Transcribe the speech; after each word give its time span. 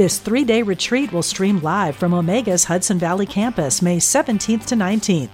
This 0.00 0.18
three 0.18 0.44
day 0.44 0.62
retreat 0.62 1.12
will 1.12 1.22
stream 1.22 1.60
live 1.60 1.94
from 1.94 2.14
Omega's 2.14 2.64
Hudson 2.64 2.98
Valley 2.98 3.26
campus 3.26 3.82
May 3.82 3.98
17th 3.98 4.64
to 4.64 4.74
19th. 4.74 5.28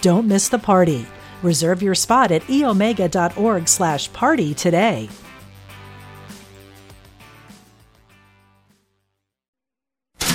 Don't 0.00 0.26
miss 0.26 0.48
the 0.48 0.58
party. 0.58 1.06
Reserve 1.44 1.82
your 1.82 1.94
spot 1.94 2.32
at 2.32 2.42
eomega.org 2.48 3.68
slash 3.68 4.12
party 4.12 4.54
today. 4.54 5.08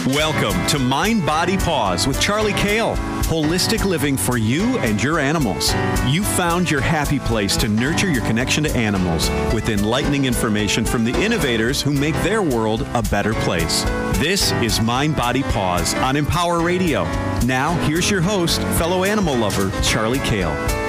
Welcome 0.08 0.66
to 0.68 0.80
Mind 0.80 1.26
Body 1.26 1.58
Paws 1.58 2.08
with 2.08 2.22
Charly 2.22 2.54
Kayle. 2.54 2.96
Holistic 3.24 3.86
living 3.86 4.18
for 4.18 4.38
you 4.38 4.78
and 4.80 5.02
your 5.02 5.18
animals. 5.18 5.74
You 6.08 6.24
found 6.24 6.70
your 6.70 6.82
happy 6.82 7.20
place 7.20 7.58
to 7.58 7.68
nurture 7.68 8.10
your 8.10 8.24
connection 8.26 8.64
to 8.66 8.76
animals 8.76 9.30
with 9.54 9.70
enlightening 9.70 10.26
information 10.26 10.86
from 10.86 11.04
the 11.04 11.14
innovators 11.24 11.82
who 11.82 11.94
make 11.94 12.16
their 12.24 12.42
world 12.42 12.88
a 12.94 13.02
better 13.04 13.34
place. 13.34 13.84
This 14.20 14.52
is 14.54 14.82
Mind 14.82 15.16
Body 15.16 15.44
Paws 15.44 15.94
on 15.96 16.16
Empower 16.16 16.62
Radio. 16.62 17.06
Now, 17.46 17.74
here's 17.88 18.10
your 18.12 18.22
host, 18.22 18.62
fellow 18.78 19.04
animal 19.04 19.36
lover, 19.36 19.72
Charly 19.82 20.20
Kayle. 20.20 20.83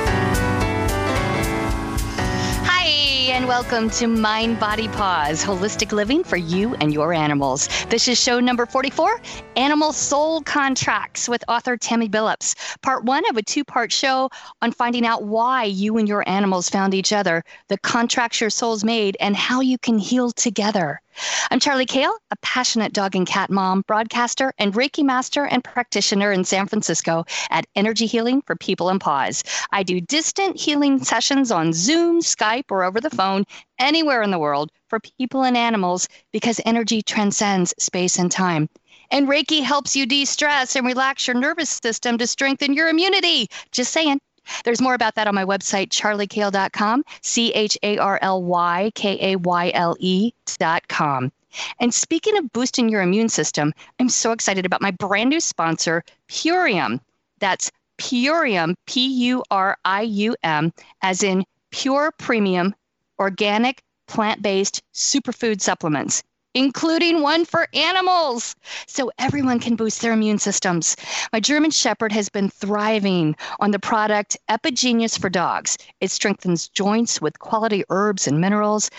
And 3.44 3.50
welcome 3.50 3.90
to 3.90 4.06
Mind 4.06 4.58
Body 4.58 4.88
Paws 4.88 5.44
Holistic 5.44 5.92
Living 5.92 6.24
for 6.24 6.38
You 6.38 6.76
and 6.76 6.94
Your 6.94 7.12
Animals. 7.12 7.68
This 7.90 8.08
is 8.08 8.18
show 8.18 8.40
number 8.40 8.64
44 8.64 9.20
Animal 9.56 9.92
Soul 9.92 10.40
Contracts 10.40 11.28
with 11.28 11.44
author 11.46 11.76
Tammy 11.76 12.08
Billups. 12.08 12.54
Part 12.80 13.04
one 13.04 13.28
of 13.28 13.36
a 13.36 13.42
two 13.42 13.62
part 13.62 13.92
show 13.92 14.30
on 14.62 14.72
finding 14.72 15.04
out 15.04 15.24
why 15.24 15.64
you 15.64 15.98
and 15.98 16.08
your 16.08 16.26
animals 16.26 16.70
found 16.70 16.94
each 16.94 17.12
other, 17.12 17.44
the 17.68 17.76
contracts 17.76 18.40
your 18.40 18.48
souls 18.48 18.82
made, 18.82 19.14
and 19.20 19.36
how 19.36 19.60
you 19.60 19.76
can 19.76 19.98
heal 19.98 20.30
together. 20.30 21.02
I'm 21.50 21.60
Charly 21.60 21.86
Kayle, 21.86 22.16
a 22.30 22.36
passionate 22.42 22.92
dog 22.92 23.14
and 23.14 23.26
cat 23.26 23.50
mom, 23.50 23.82
broadcaster, 23.86 24.52
and 24.58 24.74
Reiki 24.74 25.04
master 25.04 25.46
and 25.46 25.62
practitioner 25.62 26.32
in 26.32 26.44
San 26.44 26.66
Francisco 26.66 27.24
at 27.50 27.66
Energy 27.76 28.06
Healing 28.06 28.42
for 28.42 28.56
People 28.56 28.88
and 28.88 29.00
Paws. 29.00 29.44
I 29.70 29.82
do 29.82 30.00
distant 30.00 30.58
healing 30.58 31.02
sessions 31.04 31.50
on 31.50 31.72
Zoom, 31.72 32.20
Skype, 32.20 32.70
or 32.70 32.82
over 32.82 33.00
the 33.00 33.10
phone, 33.10 33.44
anywhere 33.78 34.22
in 34.22 34.30
the 34.30 34.38
world 34.38 34.72
for 34.88 34.98
people 35.00 35.44
and 35.44 35.56
animals 35.56 36.08
because 36.32 36.60
energy 36.64 37.02
transcends 37.02 37.74
space 37.78 38.18
and 38.18 38.30
time. 38.30 38.68
And 39.10 39.28
Reiki 39.28 39.62
helps 39.62 39.94
you 39.94 40.06
de 40.06 40.24
stress 40.24 40.76
and 40.76 40.86
relax 40.86 41.26
your 41.26 41.36
nervous 41.36 41.70
system 41.70 42.18
to 42.18 42.26
strengthen 42.26 42.74
your 42.74 42.88
immunity. 42.88 43.48
Just 43.70 43.92
saying. 43.92 44.20
There's 44.64 44.80
more 44.80 44.94
about 44.94 45.14
that 45.14 45.26
on 45.26 45.34
my 45.34 45.44
website, 45.44 45.88
charlykayle.com, 45.88 47.04
C 47.22 47.52
H 47.52 47.78
A 47.82 47.98
R 47.98 48.18
L 48.22 48.42
Y 48.42 48.92
K 48.94 49.32
A 49.32 49.36
Y 49.36 49.70
L 49.74 49.96
E.com. 49.98 51.32
And 51.78 51.94
speaking 51.94 52.36
of 52.36 52.52
boosting 52.52 52.88
your 52.88 53.02
immune 53.02 53.28
system, 53.28 53.72
I'm 54.00 54.08
so 54.08 54.32
excited 54.32 54.66
about 54.66 54.82
my 54.82 54.90
brand 54.90 55.30
new 55.30 55.40
sponsor, 55.40 56.02
Purium. 56.28 57.00
That's 57.38 57.70
Purium, 57.98 58.74
P 58.86 59.06
U 59.26 59.44
R 59.50 59.76
I 59.84 60.02
U 60.02 60.34
M, 60.42 60.72
as 61.02 61.22
in 61.22 61.44
pure 61.70 62.12
premium, 62.18 62.74
organic, 63.18 63.83
plant 64.06 64.42
based 64.42 64.83
superfood 64.92 65.60
supplements 65.60 66.22
including 66.54 67.20
one 67.20 67.44
for 67.44 67.68
animals, 67.74 68.54
so 68.86 69.10
everyone 69.18 69.60
can 69.60 69.76
boost 69.76 70.00
their 70.00 70.12
immune 70.12 70.38
systems. 70.38 70.96
My 71.32 71.40
German 71.40 71.70
Shepherd 71.70 72.12
has 72.12 72.28
been 72.28 72.48
thriving 72.48 73.36
on 73.60 73.72
the 73.72 73.78
product 73.78 74.36
Epigenius 74.48 75.18
for 75.18 75.28
dogs. 75.28 75.76
It 76.00 76.10
strengthens 76.10 76.68
joints 76.68 77.20
with 77.20 77.38
quality 77.40 77.84
herbs 77.90 78.26
and 78.26 78.40
minerals. 78.40 78.90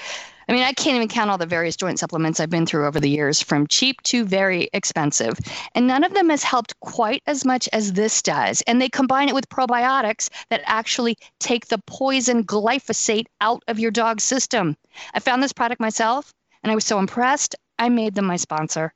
I 0.47 0.53
mean, 0.53 0.61
I 0.61 0.73
can't 0.73 0.95
even 0.95 1.07
count 1.07 1.31
all 1.31 1.39
the 1.39 1.47
various 1.47 1.75
joint 1.75 1.97
supplements 1.97 2.39
I've 2.39 2.51
been 2.51 2.67
through 2.67 2.85
over 2.85 2.99
the 2.99 3.09
years, 3.09 3.41
from 3.41 3.65
cheap 3.65 4.01
to 4.03 4.23
very 4.25 4.69
expensive. 4.73 5.39
And 5.73 5.87
none 5.87 6.03
of 6.03 6.13
them 6.13 6.29
has 6.29 6.43
helped 6.43 6.79
quite 6.81 7.23
as 7.25 7.45
much 7.45 7.67
as 7.73 7.93
this 7.93 8.21
does. 8.21 8.61
And 8.67 8.79
they 8.79 8.89
combine 8.89 9.27
it 9.27 9.33
with 9.33 9.49
probiotics 9.49 10.29
that 10.49 10.61
actually 10.65 11.17
take 11.39 11.67
the 11.67 11.79
poison 11.87 12.43
glyphosate 12.43 13.25
out 13.41 13.63
of 13.67 13.79
your 13.79 13.91
dog's 13.91 14.23
system. 14.23 14.77
I 15.15 15.19
found 15.19 15.41
this 15.41 15.53
product 15.53 15.81
myself 15.81 16.31
and 16.65 16.71
I 16.71 16.75
was 16.75 16.83
so 16.83 16.97
impressed, 16.97 17.55
I 17.77 17.89
made 17.89 18.15
them 18.15 18.25
my 18.25 18.37
sponsor. 18.37 18.91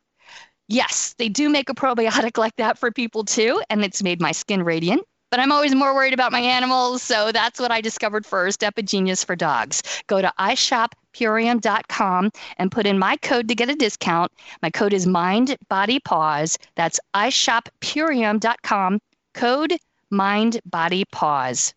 Yes, 0.68 1.14
they 1.20 1.30
do 1.30 1.50
make 1.50 1.70
a 1.70 1.76
probiotic 1.76 2.40
like 2.40 2.56
that 2.56 2.80
for 2.80 2.92
people 2.92 3.24
too, 3.24 3.62
and 3.70 3.86
it's 3.86 4.02
made 4.02 4.20
my 4.20 4.32
skin 4.32 4.64
radiant. 4.64 5.04
But 5.30 5.40
I'm 5.40 5.52
always 5.52 5.76
more 5.76 5.94
worried 5.94 6.16
about 6.16 6.32
my 6.32 6.40
animals, 6.40 7.04
so 7.04 7.32
that's 7.32 7.60
what 7.60 7.70
I 7.70 7.80
discovered 7.80 8.26
first 8.26 8.62
Epigenius 8.62 9.24
for 9.24 9.36
dogs. 9.36 9.84
Go 10.08 10.20
to 10.20 10.34
ishoppurium.com 10.40 12.32
and 12.58 12.72
put 12.72 12.88
in 12.88 12.98
my 12.98 13.18
code 13.18 13.48
to 13.50 13.54
get 13.54 13.70
a 13.70 13.76
discount. 13.76 14.32
My 14.64 14.72
code 14.72 14.94
is 14.94 15.06
Mind 15.06 15.56
Body 15.70 16.00
Paws. 16.00 16.58
That's 16.76 17.00
ishoppurium.com, 17.16 19.00
code 19.36 19.78
Mind 20.10 20.60
Body 20.66 21.06
Paws. 21.12 21.76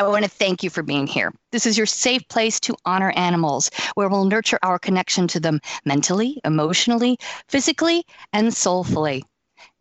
I 0.00 0.08
want 0.08 0.24
to 0.24 0.30
thank 0.30 0.62
you 0.62 0.70
for 0.70 0.82
being 0.82 1.06
here. 1.06 1.30
This 1.52 1.66
is 1.66 1.76
your 1.76 1.86
safe 1.86 2.26
place 2.28 2.58
to 2.60 2.74
honor 2.86 3.12
animals, 3.16 3.70
where 3.96 4.08
we'll 4.08 4.24
nurture 4.24 4.58
our 4.62 4.78
connection 4.78 5.28
to 5.28 5.40
them 5.40 5.60
mentally, 5.84 6.40
emotionally, 6.42 7.18
physically, 7.48 8.04
and 8.32 8.54
soulfully 8.54 9.24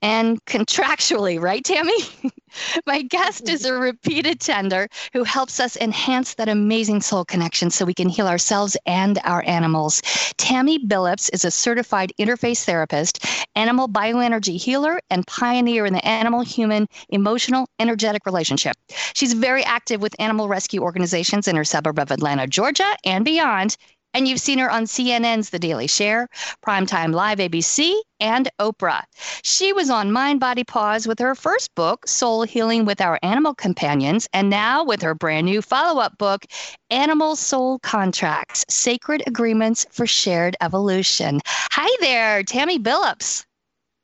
and 0.02 0.44
contractually, 0.46 1.40
right, 1.42 1.64
Tammy? 1.64 1.98
My 2.86 3.02
guest 3.02 3.50
is 3.50 3.66
a 3.66 3.74
repeat 3.74 4.26
attender 4.26 4.88
who 5.14 5.24
helps 5.24 5.60
us 5.60 5.78
enhance 5.78 6.34
that 6.36 6.50
amazing 6.50 7.02
soul 7.02 7.26
connection 7.26 7.70
so 7.70 7.86
we 7.86 7.94
can 7.94 8.10
heal 8.10 8.28
ourselves 8.28 8.76
and 8.86 9.20
our 9.24 9.44
animals. 9.46 10.02
Tammy 10.38 10.80
Billups 10.80 11.30
is 11.34 11.46
a 11.46 11.52
certified 11.52 12.12
interface 12.20 12.64
therapist, 12.64 13.26
animal 13.56 13.88
bioenergy 13.88 14.58
healer, 14.58 15.00
and 15.10 15.28
pioneer 15.28 15.86
in 15.86 15.94
the 15.94 16.06
animal 16.06 16.42
human 16.42 16.88
emotional 17.10 17.68
energetic 17.80 18.26
relationship. 18.26 18.76
She's 19.14 19.34
very 19.34 19.64
active 19.64 20.02
with 20.02 20.16
animal 20.20 20.48
rescue 20.48 20.82
organizations 20.82 21.48
in 21.48 21.56
her 21.56 21.66
suburb 21.66 22.00
of 22.00 22.12
Atlanta, 22.12 22.48
Georgia, 22.48 22.96
and 23.06 23.24
beyond 23.26 23.78
and 24.14 24.28
you've 24.28 24.40
seen 24.40 24.60
her 24.60 24.72
on 24.72 24.84
CNN's 24.84 25.50
The 25.50 25.60
Daily 25.60 25.88
Share, 25.88 26.28
Primetime 26.66 27.14
Live 27.14 27.40
ABC, 27.40 27.96
and 28.20 28.50
Oprah. 28.60 29.04
She 29.44 29.74
was 29.74 29.90
on 29.90 30.12
Mind 30.12 30.40
Body 30.40 30.64
Paws 30.64 31.08
with 31.08 31.20
her 31.20 31.36
first 31.36 31.74
book, 31.76 32.08
Soul 32.08 32.44
Healing 32.44 32.86
with 32.86 33.02
Our 33.02 33.20
Animal 33.24 33.56
Companions, 33.56 34.28
and 34.34 34.50
now 34.50 34.84
with 34.84 35.02
her 35.02 35.16
brand 35.16 35.46
new 35.46 35.62
follow 35.62 36.02
up 36.02 36.18
book, 36.18 36.46
Animal 36.90 37.36
Soul 37.36 37.80
Contracts 37.80 38.66
Sacred 38.70 39.24
Agreements 39.28 39.86
for 39.92 40.06
Shared 40.06 40.56
Evolution. 40.62 41.40
Hi 41.46 41.90
there, 42.02 42.44
Tammy 42.44 42.80
Billups. 42.80 43.46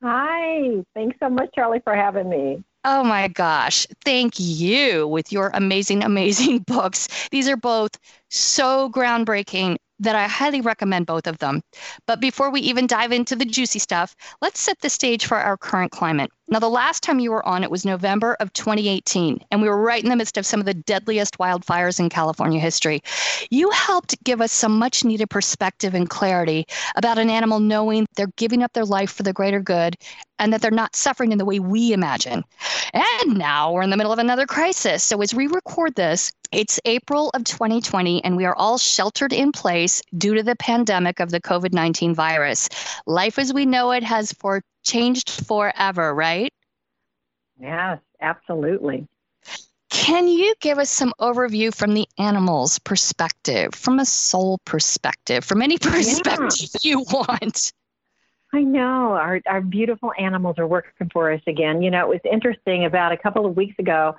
Hi. 0.03 0.83
Thanks 0.94 1.17
so 1.19 1.29
much, 1.29 1.49
Charly, 1.57 1.83
for 1.83 1.95
having 1.95 2.29
me. 2.29 2.63
Oh 2.83 3.03
my 3.03 3.27
gosh. 3.27 3.88
Thank 4.03 4.35
you 4.38 5.07
with 5.07 5.31
your 5.31 5.49
amazing, 5.55 6.03
amazing 6.11 6.59
books. 6.59 7.07
These 7.31 7.49
are 7.49 7.57
both 7.57 7.97
so 8.29 8.91
groundbreaking 8.91 9.77
that 10.00 10.16
I 10.16 10.28
highly 10.28 10.61
recommend 10.61 11.06
both 11.06 11.28
of 11.28 11.38
them. 11.39 11.61
But 12.06 12.19
before 12.19 12.51
we 12.51 12.61
even 12.61 12.88
dive 12.88 13.11
into 13.11 13.35
the 13.35 13.45
juicy 13.45 13.79
stuff, 13.79 14.16
let's 14.41 14.59
set 14.59 14.80
the 14.81 14.89
stage 14.89 15.25
for 15.25 15.38
our 15.38 15.57
current 15.57 15.92
climate. 15.92 16.31
Now, 16.47 16.59
the 16.59 16.69
last 16.69 17.01
time 17.01 17.19
you 17.19 17.31
were 17.31 17.45
on, 17.47 17.63
it 17.63 17.71
was 17.71 17.86
November 17.86 18.38
of 18.39 18.53
2018, 18.53 19.39
and 19.50 19.62
we 19.63 19.68
were 19.68 19.81
right 19.81 20.03
in 20.03 20.12
the 20.12 20.15
midst 20.15 20.38
of 20.38 20.45
some 20.45 20.59
of 20.59 20.68
the 20.68 20.75
deadliest 20.75 21.39
wildfires 21.39 22.00
in 22.00 22.07
California 22.09 22.59
history. 22.59 23.01
You 23.50 23.71
helped 23.71 24.24
give 24.24 24.42
us 24.42 24.51
some 24.51 24.77
much 24.77 25.03
needed 25.03 25.30
perspective 25.31 25.95
and 25.95 26.07
clarity 26.07 26.68
about 26.95 27.18
an 27.18 27.31
animal 27.31 27.59
knowing 27.59 28.06
they're 28.15 28.31
giving 28.38 28.62
up 28.62 28.74
their 28.74 28.86
life 28.86 29.12
for 29.12 29.24
the 29.24 29.33
greater 29.33 29.59
good 29.59 29.95
and 30.39 30.51
that 30.51 30.61
they're 30.61 30.71
not 30.71 30.95
suffering 30.95 31.31
in 31.31 31.37
the 31.37 31.45
way 31.45 31.59
we 31.59 31.93
imagine. 31.93 32.43
And 32.93 33.37
now 33.37 33.71
we're 33.71 33.81
in 33.81 33.89
the 33.89 33.97
middle 33.97 34.13
of 34.13 34.19
another 34.19 34.45
crisis. 34.45 35.03
So, 35.03 35.21
as 35.21 35.33
we 35.33 35.47
record 35.47 35.95
this, 35.95 36.31
it's 36.51 36.79
April 36.85 37.29
of 37.33 37.43
2020, 37.43 38.23
and 38.23 38.37
we 38.37 38.45
are 38.45 38.55
all 38.55 38.77
sheltered 38.77 39.33
in 39.33 39.51
place 39.51 40.01
due 40.17 40.33
to 40.35 40.43
the 40.43 40.55
pandemic 40.55 41.19
of 41.19 41.31
the 41.31 41.41
COVID 41.41 41.73
19 41.73 42.13
virus. 42.15 42.69
Life 43.05 43.39
as 43.39 43.53
we 43.53 43.65
know 43.65 43.91
it 43.91 44.03
has 44.03 44.31
for 44.33 44.61
changed 44.83 45.29
forever, 45.29 46.13
right? 46.13 46.51
Yes, 47.59 47.99
absolutely. 48.21 49.07
Can 49.89 50.27
you 50.27 50.53
give 50.59 50.77
us 50.77 50.89
some 50.89 51.13
overview 51.19 51.73
from 51.73 51.93
the 51.93 52.07
animal's 52.17 52.79
perspective, 52.79 53.73
from 53.73 53.99
a 53.99 54.05
soul 54.05 54.59
perspective, 54.65 55.43
from 55.45 55.61
any 55.61 55.77
perspective 55.81 56.69
yeah. 56.81 56.89
you 56.89 56.99
want? 57.11 57.71
I 58.56 58.62
know. 58.62 59.12
Our 59.12 59.42
our 59.48 59.60
beautiful 59.60 60.13
animals 60.18 60.57
are 60.60 60.68
working 60.68 61.10
for 61.12 61.30
us 61.30 61.42
again. 61.46 61.81
You 61.81 61.92
know, 61.92 62.00
it 62.00 62.07
was 62.07 62.31
interesting 62.31 62.86
about 62.86 63.12
a 63.12 63.18
couple 63.18 63.46
of 63.46 63.57
weeks 63.57 63.75
ago, 63.80 64.16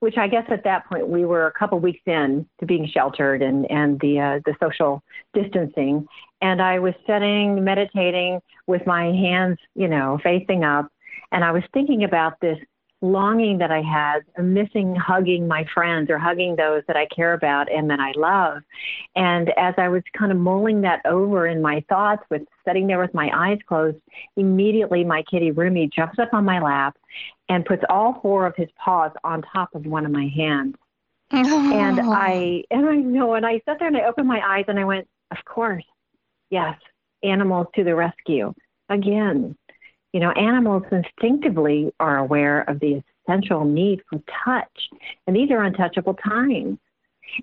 which 0.00 0.18
I 0.18 0.28
guess 0.28 0.44
at 0.50 0.64
that 0.64 0.86
point 0.86 1.08
we 1.08 1.24
were 1.24 1.46
a 1.46 1.52
couple 1.52 1.78
of 1.78 1.82
weeks 1.82 2.02
in 2.04 2.46
to 2.60 2.66
being 2.66 2.86
sheltered 2.86 3.40
and 3.40 3.64
and 3.70 3.98
the 4.00 4.20
uh, 4.20 4.40
the 4.44 4.54
social 4.60 5.02
distancing, 5.32 6.06
and 6.42 6.60
I 6.60 6.80
was 6.80 6.92
sitting 7.06 7.64
meditating 7.64 8.42
with 8.66 8.86
my 8.86 9.04
hands, 9.04 9.56
you 9.74 9.88
know, 9.88 10.20
facing 10.22 10.64
up, 10.64 10.92
and 11.32 11.42
I 11.42 11.52
was 11.52 11.62
thinking 11.72 12.04
about 12.04 12.38
this 12.40 12.58
longing 13.00 13.58
that 13.58 13.70
I 13.70 13.80
had, 13.80 14.20
missing 14.42 14.96
hugging 14.96 15.46
my 15.46 15.64
friends 15.72 16.10
or 16.10 16.18
hugging 16.18 16.56
those 16.56 16.82
that 16.88 16.96
I 16.96 17.06
care 17.06 17.32
about 17.32 17.70
and 17.70 17.88
that 17.90 18.00
I 18.00 18.12
love. 18.16 18.62
And 19.14 19.50
as 19.56 19.74
I 19.78 19.88
was 19.88 20.02
kind 20.16 20.32
of 20.32 20.38
mulling 20.38 20.80
that 20.80 21.00
over 21.04 21.46
in 21.46 21.62
my 21.62 21.84
thoughts 21.88 22.22
with 22.28 22.42
sitting 22.66 22.86
there 22.86 22.98
with 22.98 23.14
my 23.14 23.30
eyes 23.32 23.58
closed, 23.68 23.98
immediately 24.36 25.04
my 25.04 25.22
kitty 25.30 25.52
Rumi 25.52 25.88
jumps 25.94 26.18
up 26.18 26.34
on 26.34 26.44
my 26.44 26.60
lap 26.60 26.96
and 27.48 27.64
puts 27.64 27.82
all 27.88 28.18
four 28.20 28.46
of 28.46 28.56
his 28.56 28.68
paws 28.82 29.12
on 29.22 29.42
top 29.42 29.74
of 29.74 29.86
one 29.86 30.04
of 30.04 30.10
my 30.10 30.28
hands. 30.34 30.74
Oh. 31.30 31.72
And 31.72 32.00
I 32.00 32.64
and 32.70 32.88
I 32.88 32.96
know 32.96 33.34
and 33.34 33.44
I 33.44 33.60
sat 33.64 33.78
there 33.78 33.88
and 33.88 33.96
I 33.96 34.06
opened 34.06 34.28
my 34.28 34.40
eyes 34.44 34.64
and 34.66 34.78
I 34.78 34.84
went, 34.84 35.06
Of 35.30 35.44
course, 35.44 35.84
yes, 36.50 36.74
animals 37.22 37.66
to 37.74 37.84
the 37.84 37.94
rescue. 37.94 38.54
Again, 38.88 39.54
you 40.12 40.20
know, 40.20 40.30
animals 40.32 40.84
instinctively 40.90 41.92
are 42.00 42.18
aware 42.18 42.62
of 42.62 42.80
the 42.80 43.02
essential 43.26 43.64
need 43.64 44.00
for 44.08 44.20
touch, 44.44 44.88
and 45.26 45.36
these 45.36 45.50
are 45.50 45.62
untouchable 45.62 46.14
times. 46.14 46.78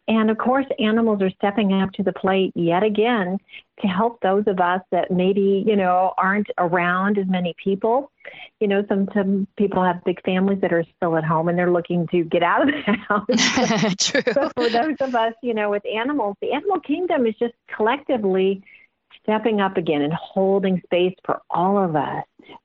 And 0.07 0.29
of 0.29 0.37
course, 0.37 0.65
animals 0.79 1.21
are 1.21 1.29
stepping 1.31 1.73
up 1.73 1.91
to 1.93 2.03
the 2.03 2.13
plate 2.13 2.51
yet 2.55 2.83
again 2.83 3.37
to 3.81 3.87
help 3.87 4.21
those 4.21 4.43
of 4.47 4.59
us 4.59 4.81
that 4.91 5.11
maybe, 5.11 5.63
you 5.65 5.75
know, 5.75 6.13
aren't 6.17 6.47
around 6.57 7.17
as 7.17 7.27
many 7.27 7.53
people. 7.61 8.11
You 8.59 8.67
know, 8.67 8.83
some, 8.87 9.09
some 9.13 9.47
people 9.57 9.83
have 9.83 10.03
big 10.03 10.21
families 10.23 10.59
that 10.61 10.73
are 10.73 10.85
still 10.97 11.17
at 11.17 11.23
home 11.23 11.49
and 11.49 11.57
they're 11.57 11.71
looking 11.71 12.07
to 12.07 12.23
get 12.23 12.41
out 12.41 12.67
of 12.67 12.73
the 12.73 12.91
house. 13.07 13.95
True. 13.99 14.33
So 14.33 14.49
for 14.55 14.69
those 14.69 14.95
of 14.99 15.13
us, 15.13 15.33
you 15.43 15.53
know, 15.53 15.69
with 15.69 15.83
animals, 15.85 16.35
the 16.41 16.53
animal 16.53 16.79
kingdom 16.79 17.25
is 17.25 17.35
just 17.35 17.53
collectively 17.75 18.63
stepping 19.23 19.61
up 19.61 19.77
again 19.77 20.01
and 20.01 20.13
holding 20.13 20.81
space 20.85 21.15
for 21.25 21.41
all 21.49 21.77
of 21.77 21.95
us 21.95 22.23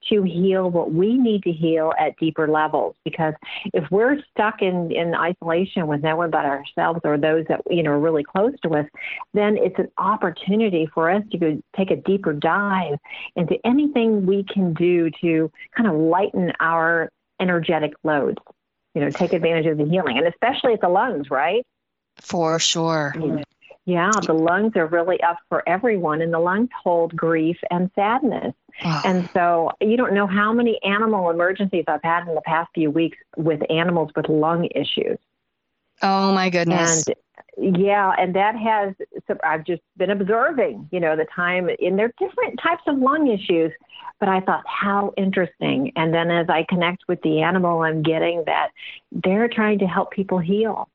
to 0.08 0.22
heal 0.22 0.70
what 0.70 0.92
we 0.92 1.16
need 1.16 1.42
to 1.42 1.52
heal 1.52 1.92
at 1.98 2.16
deeper 2.18 2.48
levels. 2.48 2.94
Because 3.04 3.34
if 3.72 3.90
we're 3.90 4.18
stuck 4.30 4.62
in, 4.62 4.90
in 4.92 5.14
isolation 5.14 5.86
with 5.86 6.02
no 6.02 6.16
one 6.16 6.30
but 6.30 6.44
ourselves 6.44 7.00
or 7.04 7.16
those 7.18 7.46
that 7.48 7.62
you 7.70 7.82
know 7.82 7.92
are 7.92 7.98
really 7.98 8.24
close 8.24 8.54
to 8.62 8.70
us, 8.70 8.86
then 9.34 9.56
it's 9.56 9.78
an 9.78 9.88
opportunity 9.98 10.88
for 10.92 11.10
us 11.10 11.22
to 11.32 11.38
go 11.38 11.62
take 11.76 11.90
a 11.90 11.96
deeper 11.96 12.32
dive 12.32 12.98
into 13.36 13.56
anything 13.64 14.26
we 14.26 14.44
can 14.44 14.74
do 14.74 15.10
to 15.20 15.50
kind 15.76 15.88
of 15.88 15.94
lighten 15.94 16.52
our 16.60 17.10
energetic 17.40 17.92
loads. 18.04 18.38
You 18.94 19.02
know, 19.02 19.10
take 19.10 19.32
advantage 19.32 19.66
of 19.66 19.78
the 19.78 19.84
healing, 19.84 20.18
and 20.18 20.26
especially 20.26 20.72
at 20.72 20.80
the 20.80 20.88
lungs, 20.88 21.30
right? 21.30 21.64
For 22.20 22.58
sure. 22.58 23.14
Yeah, 23.16 23.42
the 23.94 24.32
lungs 24.32 24.72
are 24.76 24.86
really 24.86 25.20
up 25.22 25.38
for 25.48 25.68
everyone, 25.68 26.22
and 26.22 26.32
the 26.32 26.38
lungs 26.38 26.68
hold 26.82 27.16
grief 27.16 27.56
and 27.70 27.90
sadness. 27.94 28.54
Oh. 28.84 29.02
And 29.04 29.28
so 29.32 29.70
you 29.80 29.96
don't 29.96 30.14
know 30.14 30.26
how 30.26 30.52
many 30.52 30.78
animal 30.82 31.30
emergencies 31.30 31.84
I've 31.88 32.02
had 32.02 32.26
in 32.28 32.34
the 32.34 32.40
past 32.42 32.70
few 32.74 32.90
weeks 32.90 33.18
with 33.36 33.60
animals 33.70 34.10
with 34.16 34.28
lung 34.28 34.68
issues. 34.74 35.18
Oh 36.02 36.32
my 36.32 36.48
goodness. 36.50 37.06
And 37.06 37.16
yeah, 37.78 38.12
and 38.18 38.34
that 38.36 38.56
has, 38.56 38.94
so 39.26 39.36
I've 39.44 39.64
just 39.64 39.82
been 39.96 40.10
observing, 40.10 40.88
you 40.92 41.00
know, 41.00 41.16
the 41.16 41.26
time, 41.34 41.68
and 41.68 41.98
there 41.98 42.06
are 42.06 42.26
different 42.26 42.58
types 42.62 42.82
of 42.86 42.96
lung 42.98 43.26
issues, 43.26 43.72
but 44.18 44.28
I 44.28 44.40
thought, 44.40 44.64
how 44.66 45.12
interesting. 45.16 45.92
And 45.96 46.14
then 46.14 46.30
as 46.30 46.48
I 46.48 46.64
connect 46.68 47.02
with 47.08 47.20
the 47.22 47.42
animal, 47.42 47.82
I'm 47.82 48.02
getting 48.02 48.44
that 48.46 48.70
they're 49.12 49.48
trying 49.48 49.78
to 49.80 49.86
help 49.86 50.10
people 50.10 50.38
heal. 50.38 50.88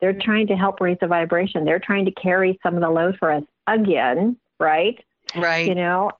They're 0.00 0.18
trying 0.20 0.46
to 0.48 0.56
help 0.56 0.80
raise 0.80 0.98
the 1.00 1.06
vibration. 1.06 1.64
They're 1.64 1.78
trying 1.78 2.04
to 2.06 2.12
carry 2.12 2.58
some 2.62 2.74
of 2.74 2.80
the 2.80 2.90
load 2.90 3.16
for 3.18 3.30
us 3.32 3.44
again, 3.66 4.36
right? 4.58 4.98
Right. 5.36 5.66
You 5.66 5.74
know, 5.74 6.12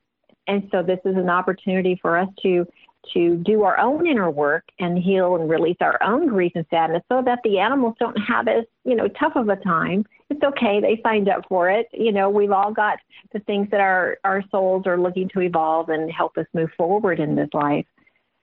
and 0.46 0.68
so 0.70 0.82
this 0.82 1.00
is 1.04 1.16
an 1.16 1.30
opportunity 1.30 1.98
for 2.00 2.16
us 2.16 2.28
to 2.42 2.66
to 3.14 3.36
do 3.36 3.62
our 3.62 3.78
own 3.78 4.06
inner 4.06 4.30
work 4.30 4.64
and 4.78 4.98
heal 4.98 5.36
and 5.36 5.48
release 5.48 5.78
our 5.80 6.00
own 6.02 6.28
grief 6.28 6.52
and 6.54 6.66
sadness 6.68 7.02
so 7.10 7.22
that 7.24 7.38
the 7.44 7.58
animals 7.58 7.94
don't 7.98 8.16
have 8.16 8.46
as, 8.46 8.64
you 8.84 8.94
know, 8.94 9.08
tough 9.08 9.32
of 9.36 9.48
a 9.48 9.56
time. 9.56 10.04
It's 10.28 10.42
okay. 10.42 10.80
They 10.80 11.00
signed 11.02 11.28
up 11.28 11.46
for 11.48 11.70
it. 11.70 11.88
You 11.92 12.12
know, 12.12 12.28
we've 12.28 12.50
all 12.50 12.72
got 12.72 12.98
the 13.32 13.38
things 13.40 13.68
that 13.70 13.80
our, 13.80 14.18
our 14.24 14.44
souls 14.50 14.86
are 14.86 15.00
looking 15.00 15.30
to 15.30 15.40
evolve 15.40 15.88
and 15.88 16.12
help 16.12 16.36
us 16.36 16.46
move 16.52 16.70
forward 16.76 17.20
in 17.20 17.34
this 17.36 17.48
life. 17.54 17.86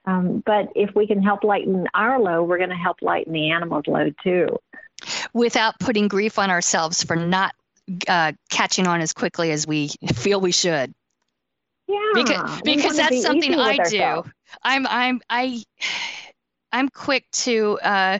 Um, 0.06 0.42
but 0.44 0.70
if 0.74 0.94
we 0.94 1.06
can 1.06 1.22
help 1.22 1.44
lighten 1.44 1.86
our 1.94 2.18
load, 2.18 2.44
we're 2.44 2.58
going 2.58 2.70
to 2.70 2.76
help 2.76 2.96
lighten 3.00 3.32
the 3.32 3.50
animal's 3.50 3.86
load 3.86 4.16
too. 4.24 4.48
Without 5.32 5.78
putting 5.78 6.08
grief 6.08 6.38
on 6.38 6.50
ourselves 6.50 7.02
for 7.02 7.16
not 7.16 7.54
uh, 8.08 8.32
catching 8.50 8.86
on 8.86 9.00
as 9.00 9.12
quickly 9.12 9.50
as 9.50 9.66
we 9.66 9.88
feel 10.14 10.40
we 10.40 10.52
should. 10.52 10.94
Yeah. 11.86 12.10
Because 12.14 12.60
because 12.62 12.96
that's 12.96 13.10
be 13.10 13.22
something 13.22 13.54
I 13.54 13.78
do. 13.88 14.24
I'm 14.62 14.86
I'm 14.86 15.20
I 15.30 15.62
I'm 16.72 16.88
quick 16.88 17.24
to 17.32 17.78
uh, 17.82 18.18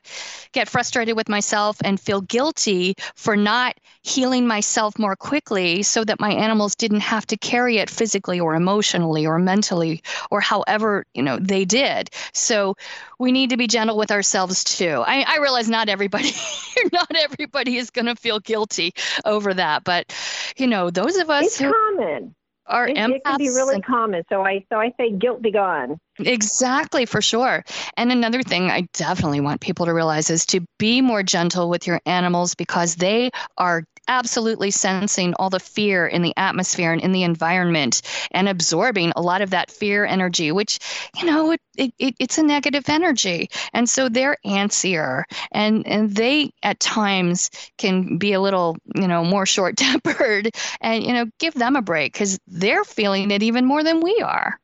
get 0.52 0.68
frustrated 0.68 1.16
with 1.16 1.28
myself 1.28 1.78
and 1.84 2.00
feel 2.00 2.20
guilty 2.20 2.94
for 3.14 3.36
not 3.36 3.78
healing 4.02 4.46
myself 4.46 4.98
more 4.98 5.16
quickly 5.16 5.82
so 5.82 6.04
that 6.04 6.20
my 6.20 6.32
animals 6.32 6.74
didn't 6.74 7.00
have 7.00 7.26
to 7.26 7.36
carry 7.36 7.78
it 7.78 7.90
physically 7.90 8.40
or 8.40 8.54
emotionally 8.54 9.26
or 9.26 9.38
mentally 9.38 10.02
or 10.30 10.40
however 10.40 11.04
you 11.14 11.22
know 11.22 11.38
they 11.38 11.64
did. 11.64 12.10
So 12.32 12.76
we 13.18 13.32
need 13.32 13.50
to 13.50 13.56
be 13.56 13.66
gentle 13.66 13.96
with 13.96 14.10
ourselves 14.10 14.64
too. 14.64 15.02
I, 15.06 15.24
I 15.26 15.38
realize 15.38 15.68
not 15.68 15.88
everybody 15.88 16.32
not 16.92 17.14
everybody 17.16 17.76
is 17.76 17.90
going 17.90 18.06
to 18.06 18.16
feel 18.16 18.40
guilty 18.40 18.92
over 19.24 19.54
that 19.54 19.84
but 19.84 20.12
you 20.56 20.66
know 20.66 20.90
those 20.90 21.16
of 21.16 21.30
us 21.30 21.46
it's 21.46 21.58
who, 21.58 21.72
common 21.72 22.34
are 22.68 22.88
it, 22.88 22.96
empaths. 22.96 23.16
It 23.16 23.24
can 23.24 23.38
be 23.38 23.48
really 23.48 23.80
common. 23.82 24.24
So 24.28 24.42
I 24.44 24.64
so 24.70 24.78
I 24.78 24.92
say 24.96 25.10
guilt 25.10 25.42
be 25.42 25.50
gone. 25.50 25.98
Exactly, 26.18 27.06
for 27.06 27.22
sure. 27.22 27.64
And 27.96 28.10
another 28.10 28.42
thing 28.42 28.70
I 28.70 28.88
definitely 28.92 29.40
want 29.40 29.60
people 29.60 29.86
to 29.86 29.94
realize 29.94 30.30
is 30.30 30.44
to 30.46 30.60
be 30.78 31.00
more 31.00 31.22
gentle 31.22 31.68
with 31.68 31.86
your 31.86 32.00
animals 32.06 32.54
because 32.54 32.96
they 32.96 33.30
are 33.56 33.84
absolutely 34.08 34.70
sensing 34.70 35.34
all 35.34 35.50
the 35.50 35.60
fear 35.60 36.06
in 36.06 36.22
the 36.22 36.34
atmosphere 36.36 36.92
and 36.92 37.00
in 37.02 37.12
the 37.12 37.22
environment 37.22 38.02
and 38.32 38.48
absorbing 38.48 39.12
a 39.14 39.22
lot 39.22 39.42
of 39.42 39.50
that 39.50 39.70
fear 39.70 40.04
energy, 40.04 40.50
which, 40.50 40.78
you 41.16 41.26
know, 41.26 41.52
it, 41.52 41.60
it, 41.76 42.14
it's 42.18 42.38
a 42.38 42.42
negative 42.42 42.88
energy. 42.88 43.48
And 43.72 43.88
so 43.88 44.08
they're 44.08 44.38
antsier 44.44 45.24
and, 45.52 45.86
and 45.86 46.14
they 46.14 46.52
at 46.62 46.80
times 46.80 47.50
can 47.76 48.18
be 48.18 48.32
a 48.32 48.40
little, 48.40 48.76
you 48.94 49.06
know, 49.06 49.24
more 49.24 49.46
short 49.46 49.76
tempered 49.76 50.50
and, 50.80 51.04
you 51.04 51.12
know, 51.12 51.26
give 51.38 51.54
them 51.54 51.76
a 51.76 51.82
break 51.82 52.12
because 52.12 52.38
they're 52.46 52.84
feeling 52.84 53.30
it 53.30 53.42
even 53.42 53.64
more 53.64 53.84
than 53.84 54.00
we 54.00 54.20
are. 54.24 54.58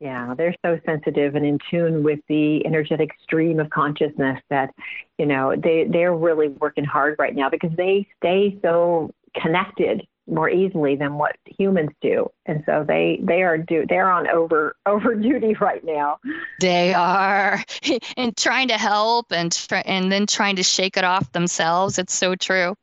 Yeah, 0.00 0.34
they're 0.36 0.54
so 0.64 0.78
sensitive 0.84 1.36
and 1.36 1.46
in 1.46 1.58
tune 1.70 2.02
with 2.02 2.20
the 2.28 2.64
energetic 2.66 3.10
stream 3.22 3.58
of 3.60 3.70
consciousness 3.70 4.38
that, 4.50 4.74
you 5.18 5.24
know, 5.24 5.54
they 5.56 5.86
they're 5.90 6.14
really 6.14 6.48
working 6.48 6.84
hard 6.84 7.16
right 7.18 7.34
now 7.34 7.48
because 7.48 7.74
they 7.76 8.06
stay 8.18 8.58
so 8.62 9.10
connected 9.34 10.06
more 10.28 10.50
easily 10.50 10.96
than 10.96 11.14
what 11.14 11.36
humans 11.58 11.90
do, 12.02 12.28
and 12.46 12.62
so 12.66 12.84
they 12.86 13.20
they 13.22 13.42
are 13.42 13.56
do 13.56 13.86
they're 13.88 14.10
on 14.10 14.26
over 14.28 14.74
over 14.86 15.14
duty 15.14 15.54
right 15.60 15.84
now. 15.84 16.18
They 16.60 16.92
are, 16.92 17.62
and 18.16 18.36
trying 18.36 18.68
to 18.68 18.78
help 18.78 19.32
and 19.32 19.56
and 19.84 20.10
then 20.10 20.26
trying 20.26 20.56
to 20.56 20.62
shake 20.62 20.96
it 20.96 21.04
off 21.04 21.32
themselves. 21.32 21.98
It's 21.98 22.14
so 22.14 22.34
true. 22.34 22.74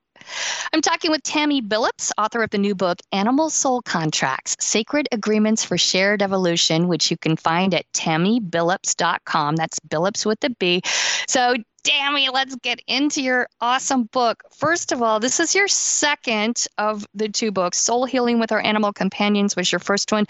I'm 0.73 0.81
talking 0.81 1.11
with 1.11 1.23
Tammy 1.23 1.61
Billups, 1.61 2.11
author 2.17 2.43
of 2.43 2.49
the 2.49 2.57
new 2.57 2.75
book, 2.75 2.99
Animal 3.11 3.49
Soul 3.49 3.81
Contracts 3.81 4.55
Sacred 4.59 5.07
Agreements 5.11 5.63
for 5.63 5.77
Shared 5.77 6.21
Evolution, 6.21 6.87
which 6.87 7.11
you 7.11 7.17
can 7.17 7.35
find 7.35 7.73
at 7.73 7.85
tammybillups.com. 7.93 9.55
That's 9.55 9.79
Billups 9.81 10.25
with 10.25 10.43
a 10.43 10.49
B. 10.49 10.81
So, 11.27 11.55
Tammy, 11.83 12.29
let's 12.29 12.55
get 12.55 12.81
into 12.87 13.21
your 13.21 13.47
awesome 13.59 14.03
book. 14.05 14.43
First 14.55 14.91
of 14.93 15.01
all, 15.01 15.19
this 15.19 15.39
is 15.39 15.53
your 15.53 15.67
second 15.67 16.65
of 16.77 17.05
the 17.13 17.27
two 17.27 17.51
books. 17.51 17.77
Soul 17.77 18.05
Healing 18.05 18.39
with 18.39 18.53
Our 18.53 18.61
Animal 18.61 18.93
Companions 18.93 19.55
was 19.55 19.71
your 19.71 19.79
first 19.79 20.11
one. 20.11 20.25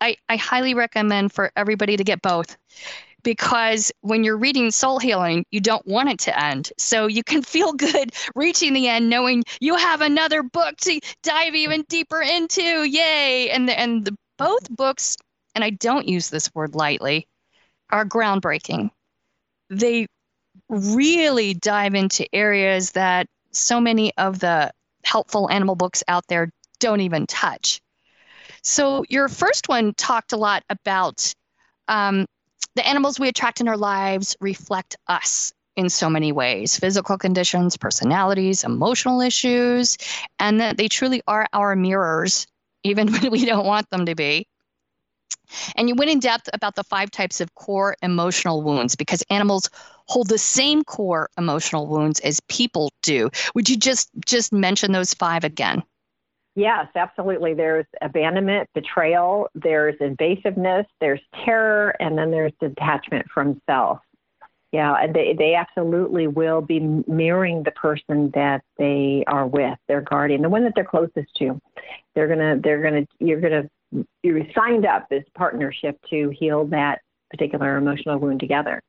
I, 0.00 0.16
I 0.28 0.36
highly 0.36 0.74
recommend 0.74 1.32
for 1.32 1.50
everybody 1.56 1.96
to 1.96 2.04
get 2.04 2.20
both 2.20 2.56
because 3.28 3.92
when 4.00 4.24
you're 4.24 4.38
reading 4.38 4.70
soul 4.70 4.98
healing, 4.98 5.44
you 5.50 5.60
don't 5.60 5.86
want 5.86 6.08
it 6.08 6.18
to 6.18 6.42
end. 6.42 6.72
So 6.78 7.08
you 7.08 7.22
can 7.22 7.42
feel 7.54 7.74
good 7.74 8.10
reaching 8.34 8.72
the 8.72 8.88
end 8.88 9.10
knowing 9.10 9.44
you 9.60 9.76
have 9.76 10.00
another 10.00 10.42
book 10.42 10.78
to 10.78 10.98
dive 11.22 11.54
even 11.54 11.84
deeper 11.90 12.22
into. 12.22 12.62
Yay. 12.62 13.50
And 13.50 13.68
the, 13.68 13.78
and 13.78 14.02
the 14.06 14.16
both 14.38 14.70
books, 14.70 15.18
and 15.54 15.62
I 15.62 15.68
don't 15.68 16.08
use 16.08 16.30
this 16.30 16.48
word 16.54 16.74
lightly, 16.74 17.28
are 17.90 18.06
groundbreaking. 18.06 18.88
They 19.68 20.06
really 20.70 21.52
dive 21.52 21.94
into 21.94 22.34
areas 22.34 22.92
that 22.92 23.26
so 23.52 23.78
many 23.78 24.16
of 24.16 24.38
the 24.38 24.72
helpful 25.04 25.50
animal 25.50 25.74
books 25.74 26.02
out 26.08 26.26
there 26.28 26.48
don't 26.80 27.02
even 27.02 27.26
touch. 27.26 27.82
So, 28.62 29.04
your 29.10 29.28
first 29.28 29.68
one 29.68 29.92
talked 29.92 30.32
a 30.32 30.38
lot 30.38 30.62
about 30.70 31.34
um, 31.88 32.24
the 32.74 32.86
animals 32.86 33.18
we 33.18 33.28
attract 33.28 33.60
in 33.60 33.68
our 33.68 33.76
lives 33.76 34.36
reflect 34.40 34.96
us 35.06 35.52
in 35.76 35.88
so 35.88 36.10
many 36.10 36.32
ways 36.32 36.76
physical 36.76 37.16
conditions, 37.16 37.76
personalities, 37.76 38.64
emotional 38.64 39.20
issues, 39.20 39.96
and 40.38 40.60
that 40.60 40.76
they 40.76 40.88
truly 40.88 41.22
are 41.26 41.46
our 41.52 41.76
mirrors, 41.76 42.46
even 42.82 43.12
when 43.12 43.30
we 43.30 43.44
don't 43.44 43.66
want 43.66 43.88
them 43.90 44.06
to 44.06 44.14
be. 44.14 44.46
And 45.76 45.88
you 45.88 45.94
went 45.94 46.10
in 46.10 46.18
depth 46.18 46.48
about 46.52 46.74
the 46.74 46.84
five 46.84 47.10
types 47.10 47.40
of 47.40 47.54
core 47.54 47.96
emotional 48.02 48.62
wounds 48.62 48.96
because 48.96 49.22
animals 49.30 49.70
hold 50.06 50.28
the 50.28 50.38
same 50.38 50.84
core 50.84 51.30
emotional 51.38 51.86
wounds 51.86 52.20
as 52.20 52.40
people 52.48 52.90
do. 53.02 53.30
Would 53.54 53.68
you 53.68 53.76
just 53.76 54.10
just 54.26 54.52
mention 54.52 54.92
those 54.92 55.14
five 55.14 55.44
again? 55.44 55.82
Yes, 56.58 56.88
absolutely. 56.96 57.54
There's 57.54 57.86
abandonment, 58.02 58.68
betrayal, 58.74 59.48
there's 59.54 59.94
invasiveness, 60.00 60.86
there's 61.00 61.20
terror, 61.44 61.94
and 62.00 62.18
then 62.18 62.32
there's 62.32 62.52
detachment 62.58 63.26
from 63.32 63.62
self. 63.70 64.00
Yeah, 64.72 65.06
they 65.06 65.36
they 65.38 65.54
absolutely 65.54 66.26
will 66.26 66.60
be 66.60 66.80
mirroring 67.06 67.62
the 67.62 67.70
person 67.70 68.32
that 68.34 68.62
they 68.76 69.22
are 69.28 69.46
with, 69.46 69.78
their 69.86 70.00
guardian, 70.00 70.42
the 70.42 70.48
one 70.48 70.64
that 70.64 70.72
they're 70.74 70.82
closest 70.82 71.32
to. 71.36 71.60
They're 72.16 72.26
gonna 72.26 72.58
they're 72.60 72.82
gonna 72.82 73.06
you're 73.20 73.40
gonna 73.40 73.70
you 74.24 74.44
signed 74.52 74.84
up 74.84 75.08
this 75.08 75.24
partnership 75.36 75.96
to 76.10 76.30
heal 76.30 76.64
that 76.66 77.02
particular 77.30 77.76
emotional 77.76 78.18
wound 78.18 78.40
together. 78.40 78.82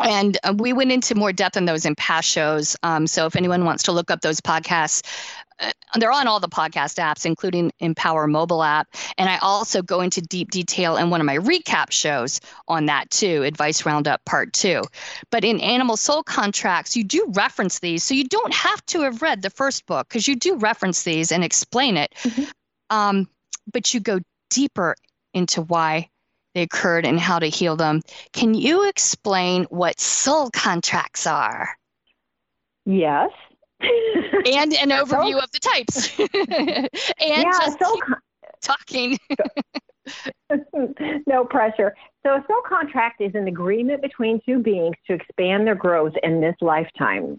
And 0.00 0.36
uh, 0.44 0.54
we 0.56 0.72
went 0.72 0.92
into 0.92 1.14
more 1.14 1.32
depth 1.32 1.56
on 1.56 1.64
those 1.64 1.86
in 1.86 1.94
past 1.94 2.28
shows. 2.28 2.76
Um, 2.82 3.06
so 3.06 3.26
if 3.26 3.36
anyone 3.36 3.64
wants 3.64 3.82
to 3.84 3.92
look 3.92 4.10
up 4.10 4.20
those 4.20 4.40
podcasts, 4.40 5.02
they're 5.94 6.12
on 6.12 6.26
all 6.26 6.40
the 6.40 6.48
podcast 6.48 6.98
apps, 6.98 7.24
including 7.24 7.72
Empower 7.80 8.26
mobile 8.26 8.62
app. 8.62 8.88
And 9.18 9.28
I 9.28 9.38
also 9.38 9.82
go 9.82 10.00
into 10.00 10.20
deep 10.20 10.50
detail 10.50 10.96
in 10.96 11.10
one 11.10 11.20
of 11.20 11.26
my 11.26 11.38
recap 11.38 11.90
shows 11.90 12.40
on 12.68 12.86
that 12.86 13.10
too, 13.10 13.42
Advice 13.42 13.86
Roundup 13.86 14.24
Part 14.24 14.52
Two. 14.52 14.82
But 15.30 15.44
in 15.44 15.60
Animal 15.60 15.96
Soul 15.96 16.22
Contracts, 16.22 16.96
you 16.96 17.04
do 17.04 17.26
reference 17.34 17.78
these. 17.78 18.04
So 18.04 18.14
you 18.14 18.24
don't 18.24 18.52
have 18.52 18.84
to 18.86 19.00
have 19.02 19.22
read 19.22 19.42
the 19.42 19.50
first 19.50 19.86
book 19.86 20.08
because 20.08 20.28
you 20.28 20.36
do 20.36 20.56
reference 20.56 21.02
these 21.02 21.32
and 21.32 21.42
explain 21.42 21.96
it. 21.96 22.14
Mm-hmm. 22.22 22.44
Um, 22.90 23.28
but 23.72 23.94
you 23.94 24.00
go 24.00 24.20
deeper 24.50 24.94
into 25.34 25.62
why 25.62 26.08
they 26.54 26.62
occurred 26.62 27.04
and 27.04 27.20
how 27.20 27.38
to 27.38 27.46
heal 27.46 27.76
them. 27.76 28.02
Can 28.32 28.54
you 28.54 28.88
explain 28.88 29.64
what 29.64 30.00
soul 30.00 30.50
contracts 30.50 31.26
are? 31.26 31.76
Yes. 32.86 33.30
And 33.80 34.72
an 34.74 34.90
overview 34.90 35.32
soul. 35.32 35.40
of 35.40 35.50
the 35.52 35.58
types. 35.60 36.18
and 36.18 36.88
yeah, 37.20 37.42
just 37.42 37.78
soul 37.78 37.98
con- 37.98 38.20
talking. 38.60 39.18
no 41.26 41.44
pressure. 41.44 41.94
So, 42.24 42.34
a 42.34 42.44
soul 42.46 42.62
contract 42.66 43.20
is 43.20 43.34
an 43.34 43.48
agreement 43.48 44.02
between 44.02 44.40
two 44.46 44.58
beings 44.58 44.96
to 45.06 45.14
expand 45.14 45.66
their 45.66 45.74
growth 45.74 46.14
in 46.22 46.40
this 46.40 46.56
lifetime. 46.60 47.38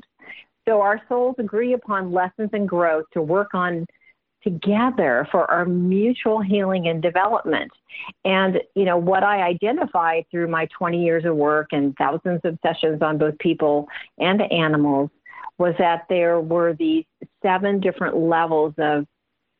So, 0.67 0.81
our 0.81 1.01
souls 1.07 1.35
agree 1.39 1.73
upon 1.73 2.11
lessons 2.11 2.49
and 2.53 2.67
growth 2.67 3.05
to 3.13 3.21
work 3.21 3.53
on 3.53 3.85
together 4.43 5.27
for 5.31 5.49
our 5.49 5.65
mutual 5.65 6.41
healing 6.41 6.87
and 6.87 7.01
development. 7.01 7.71
And, 8.23 8.61
you 8.75 8.85
know, 8.85 8.97
what 8.97 9.23
I 9.23 9.41
identified 9.41 10.25
through 10.31 10.47
my 10.47 10.67
20 10.77 11.03
years 11.03 11.25
of 11.25 11.35
work 11.35 11.69
and 11.71 11.95
thousands 11.97 12.41
of 12.43 12.57
sessions 12.61 13.01
on 13.01 13.17
both 13.17 13.37
people 13.39 13.87
and 14.19 14.41
animals 14.51 15.09
was 15.57 15.73
that 15.79 16.05
there 16.09 16.39
were 16.39 16.73
these 16.73 17.05
seven 17.41 17.79
different 17.79 18.15
levels 18.15 18.73
of 18.77 19.05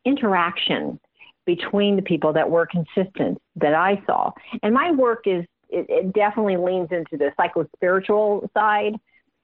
interaction 0.04 0.98
between 1.46 1.96
the 1.96 2.02
people 2.02 2.32
that 2.32 2.48
were 2.48 2.66
consistent 2.66 3.38
that 3.56 3.74
I 3.74 4.02
saw. 4.06 4.30
And 4.62 4.74
my 4.74 4.90
work 4.92 5.26
is, 5.26 5.44
it, 5.70 5.86
it 5.88 6.12
definitely 6.12 6.56
leans 6.56 6.88
into 6.90 7.16
the 7.16 7.32
psycho-spiritual 7.36 8.50
side 8.54 8.94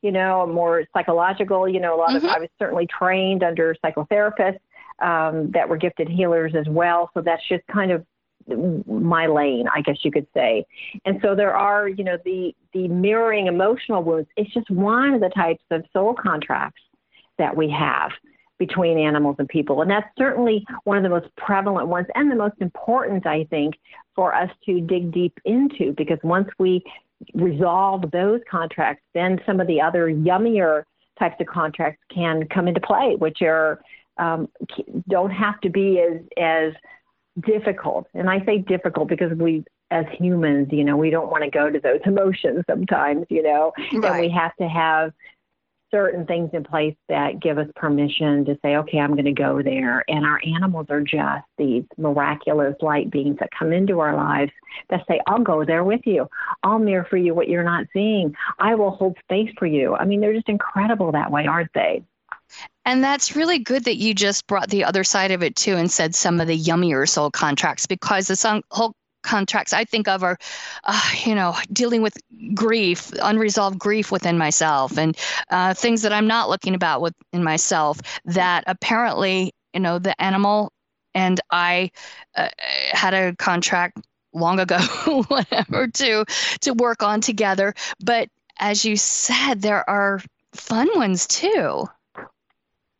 you 0.04 0.12
know, 0.12 0.46
more 0.46 0.84
psychological. 0.92 1.66
You 1.66 1.80
know, 1.80 1.96
a 1.96 1.99
lot 1.99 2.11
mm-hmm. 2.11 2.26
of 2.26 2.30
I 2.30 2.38
was 2.38 2.50
certainly 2.58 2.87
trained 2.87 3.42
under 3.42 3.75
psychotherapists, 3.82 4.58
um, 5.00 5.50
that 5.52 5.68
were 5.68 5.78
gifted 5.78 6.08
healers 6.08 6.54
as 6.54 6.66
well. 6.68 7.11
So 7.14 7.23
that's 7.23 7.42
just 7.49 7.66
kind 7.66 7.90
of 7.90 8.04
my 8.86 9.26
lane, 9.26 9.66
I 9.74 9.80
guess 9.80 9.98
you 10.02 10.10
could 10.10 10.26
say. 10.34 10.64
And 11.04 11.18
so 11.22 11.34
there 11.34 11.56
are, 11.56 11.88
you 11.88 12.04
know, 12.04 12.18
the 12.24 12.54
the 12.72 12.88
mirroring 12.88 13.46
emotional 13.46 14.02
wounds. 14.02 14.28
It's 14.36 14.52
just 14.52 14.70
one 14.70 15.14
of 15.14 15.20
the 15.20 15.30
types 15.30 15.64
of 15.70 15.84
soul 15.92 16.14
contracts 16.14 16.82
that 17.38 17.56
we 17.56 17.70
have 17.70 18.10
between 18.58 18.98
animals 18.98 19.36
and 19.38 19.48
people. 19.48 19.82
And 19.82 19.90
that's 19.90 20.08
certainly 20.16 20.64
one 20.84 20.96
of 20.96 21.02
the 21.02 21.08
most 21.08 21.26
prevalent 21.36 21.88
ones 21.88 22.06
and 22.14 22.30
the 22.30 22.36
most 22.36 22.54
important, 22.60 23.26
I 23.26 23.44
think, 23.50 23.74
for 24.14 24.34
us 24.34 24.50
to 24.66 24.80
dig 24.80 25.12
deep 25.12 25.38
into 25.44 25.92
because 25.96 26.18
once 26.22 26.48
we 26.58 26.82
resolve 27.34 28.10
those 28.12 28.40
contracts, 28.50 29.02
then 29.12 29.40
some 29.44 29.60
of 29.60 29.66
the 29.66 29.80
other 29.80 30.08
yummier 30.08 30.84
types 31.18 31.36
of 31.40 31.46
contracts 31.46 32.00
can 32.12 32.46
come 32.48 32.68
into 32.68 32.80
play, 32.80 33.16
which 33.18 33.42
are 33.42 33.80
um, 34.18 34.48
don't 35.08 35.30
have 35.30 35.60
to 35.60 35.70
be 35.70 36.00
as 36.00 36.20
as 36.38 36.72
difficult. 37.40 38.06
And 38.14 38.30
I 38.30 38.44
say 38.44 38.58
difficult 38.58 39.08
because 39.08 39.36
we, 39.36 39.64
as 39.90 40.04
humans, 40.18 40.68
you 40.70 40.84
know, 40.84 40.96
we 40.96 41.10
don't 41.10 41.30
want 41.30 41.44
to 41.44 41.50
go 41.50 41.70
to 41.70 41.80
those 41.80 42.00
emotions 42.06 42.64
sometimes, 42.68 43.26
you 43.30 43.42
know, 43.42 43.72
right. 43.94 44.04
and 44.04 44.20
we 44.20 44.30
have 44.30 44.54
to 44.56 44.68
have 44.68 45.12
certain 45.90 46.26
things 46.26 46.50
in 46.52 46.64
place 46.64 46.96
that 47.08 47.38
give 47.38 47.56
us 47.56 47.68
permission 47.76 48.44
to 48.44 48.58
say, 48.62 48.74
okay, 48.74 48.98
I'm 48.98 49.12
going 49.12 49.26
to 49.26 49.32
go 49.32 49.62
there. 49.62 50.04
And 50.08 50.26
our 50.26 50.40
animals 50.44 50.86
are 50.90 51.00
just 51.00 51.44
these 51.56 51.84
miraculous 51.96 52.74
light 52.80 53.12
beings 53.12 53.36
that 53.38 53.50
come 53.56 53.72
into 53.72 54.00
our 54.00 54.16
lives 54.16 54.50
that 54.90 55.04
say, 55.08 55.20
I'll 55.28 55.44
go 55.44 55.64
there 55.64 55.84
with 55.84 56.00
you. 56.04 56.28
I'll 56.64 56.80
mirror 56.80 57.06
for 57.08 57.16
you 57.16 57.32
what 57.32 57.48
you're 57.48 57.62
not 57.62 57.86
seeing. 57.92 58.34
I 58.58 58.74
will 58.74 58.90
hold 58.90 59.16
space 59.22 59.50
for 59.56 59.66
you. 59.66 59.94
I 59.94 60.04
mean, 60.04 60.20
they're 60.20 60.34
just 60.34 60.48
incredible 60.48 61.12
that 61.12 61.30
way, 61.30 61.46
aren't 61.46 61.72
they? 61.74 62.02
And 62.84 63.02
that's 63.02 63.34
really 63.34 63.58
good 63.58 63.84
that 63.84 63.96
you 63.96 64.14
just 64.14 64.46
brought 64.46 64.68
the 64.68 64.84
other 64.84 65.04
side 65.04 65.30
of 65.30 65.42
it 65.42 65.56
too 65.56 65.76
and 65.76 65.90
said 65.90 66.14
some 66.14 66.40
of 66.40 66.46
the 66.46 66.58
yummier 66.58 67.08
soul 67.08 67.30
contracts 67.30 67.86
because 67.86 68.28
the 68.28 68.62
whole 68.70 68.94
contracts 69.22 69.72
I 69.72 69.84
think 69.84 70.06
of 70.06 70.22
are, 70.22 70.38
uh, 70.84 71.10
you 71.24 71.34
know, 71.34 71.56
dealing 71.72 72.02
with 72.02 72.16
grief, 72.54 73.10
unresolved 73.20 73.78
grief 73.78 74.12
within 74.12 74.38
myself, 74.38 74.96
and 74.96 75.16
uh, 75.50 75.74
things 75.74 76.02
that 76.02 76.12
I'm 76.12 76.26
not 76.26 76.48
looking 76.48 76.74
about 76.74 77.00
within 77.00 77.42
myself 77.42 77.98
that 78.26 78.64
apparently, 78.66 79.52
you 79.72 79.80
know, 79.80 79.98
the 79.98 80.20
animal 80.22 80.70
and 81.14 81.40
I 81.50 81.90
uh, 82.36 82.48
had 82.92 83.14
a 83.14 83.34
contract 83.36 83.98
long 84.32 84.60
ago, 84.60 84.78
whatever, 85.28 85.88
to 85.88 86.24
to 86.60 86.74
work 86.74 87.02
on 87.02 87.20
together. 87.20 87.74
But 88.04 88.28
as 88.58 88.84
you 88.84 88.96
said, 88.96 89.62
there 89.62 89.88
are 89.88 90.20
fun 90.52 90.88
ones 90.94 91.26
too. 91.26 91.88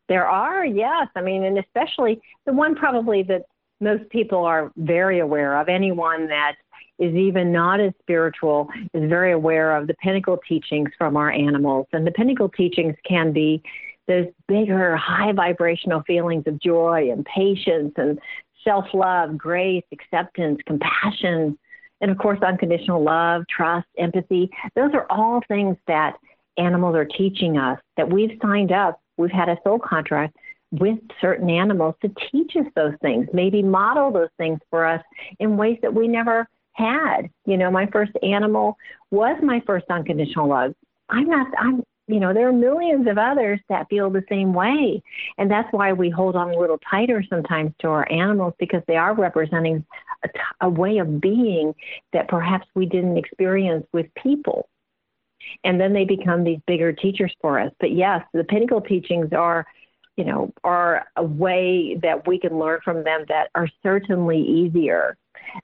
There 0.07 0.27
are, 0.27 0.65
yes. 0.65 1.07
I 1.15 1.21
mean, 1.21 1.43
and 1.43 1.57
especially 1.57 2.21
the 2.45 2.53
one 2.53 2.75
probably 2.75 3.23
that 3.23 3.43
most 3.81 4.09
people 4.09 4.45
are 4.45 4.71
very 4.77 5.19
aware 5.19 5.59
of, 5.59 5.67
anyone 5.67 6.27
that 6.27 6.55
is 6.97 7.13
even 7.13 7.51
not 7.51 7.79
as 7.79 7.91
spiritual 8.01 8.69
is 8.93 9.09
very 9.09 9.33
aware 9.33 9.75
of 9.75 9.87
the 9.87 9.93
pinnacle 9.95 10.39
teachings 10.47 10.89
from 10.97 11.17
our 11.17 11.29
animals. 11.31 11.87
And 11.91 12.07
the 12.07 12.11
pinnacle 12.11 12.49
teachings 12.49 12.95
can 13.05 13.33
be 13.33 13.61
those 14.07 14.27
bigger, 14.47 14.95
high 14.95 15.33
vibrational 15.33 16.03
feelings 16.03 16.43
of 16.47 16.59
joy 16.59 17.09
and 17.11 17.25
patience 17.25 17.93
and 17.97 18.19
self 18.63 18.85
love, 18.93 19.37
grace, 19.37 19.83
acceptance, 19.91 20.59
compassion, 20.65 21.57
and 22.01 22.11
of 22.11 22.17
course, 22.17 22.39
unconditional 22.41 23.03
love, 23.03 23.43
trust, 23.49 23.87
empathy. 23.97 24.49
Those 24.75 24.91
are 24.93 25.05
all 25.09 25.41
things 25.47 25.77
that 25.87 26.17
animals 26.57 26.95
are 26.95 27.05
teaching 27.05 27.57
us 27.57 27.79
that 27.97 28.09
we've 28.11 28.37
signed 28.41 28.71
up 28.71 29.01
we've 29.17 29.31
had 29.31 29.49
a 29.49 29.57
soul 29.63 29.79
contract 29.79 30.35
with 30.71 30.97
certain 31.21 31.49
animals 31.49 31.95
to 32.01 32.11
teach 32.31 32.55
us 32.55 32.65
those 32.75 32.93
things, 33.01 33.27
maybe 33.33 33.61
model 33.61 34.11
those 34.11 34.29
things 34.37 34.59
for 34.69 34.85
us 34.85 35.03
in 35.39 35.57
ways 35.57 35.77
that 35.81 35.93
we 35.93 36.07
never 36.07 36.47
had. 36.73 37.29
You 37.45 37.57
know, 37.57 37.71
my 37.71 37.87
first 37.87 38.11
animal 38.23 38.77
was 39.11 39.37
my 39.41 39.61
first 39.65 39.85
unconditional 39.89 40.49
love. 40.49 40.73
I'm 41.09 41.27
not, 41.27 41.47
I'm, 41.57 41.83
you 42.07 42.19
know, 42.19 42.33
there 42.33 42.47
are 42.47 42.53
millions 42.53 43.07
of 43.07 43.17
others 43.17 43.59
that 43.69 43.87
feel 43.89 44.09
the 44.09 44.23
same 44.29 44.53
way. 44.53 45.01
And 45.37 45.49
that's 45.49 45.71
why 45.71 45.93
we 45.93 46.09
hold 46.09 46.35
on 46.35 46.49
a 46.49 46.59
little 46.59 46.79
tighter 46.89 47.23
sometimes 47.29 47.71
to 47.79 47.87
our 47.87 48.11
animals 48.11 48.53
because 48.59 48.81
they 48.87 48.95
are 48.95 49.15
representing 49.15 49.85
a, 50.23 50.27
t- 50.27 50.39
a 50.61 50.69
way 50.69 50.97
of 50.97 51.21
being 51.21 51.73
that 52.13 52.27
perhaps 52.27 52.67
we 52.75 52.85
didn't 52.85 53.17
experience 53.17 53.85
with 53.91 54.07
people 54.21 54.67
and 55.63 55.79
then 55.79 55.93
they 55.93 56.05
become 56.05 56.43
these 56.43 56.59
bigger 56.67 56.93
teachers 56.93 57.33
for 57.41 57.59
us. 57.59 57.71
But 57.79 57.91
yes, 57.91 58.21
the 58.33 58.43
pinnacle 58.43 58.81
teachings 58.81 59.33
are, 59.33 59.65
you 60.15 60.25
know, 60.25 60.53
are 60.63 61.05
a 61.15 61.23
way 61.23 61.97
that 62.01 62.27
we 62.27 62.39
can 62.39 62.57
learn 62.57 62.79
from 62.83 63.03
them 63.03 63.25
that 63.27 63.49
are 63.55 63.67
certainly 63.83 64.41
easier 64.41 65.17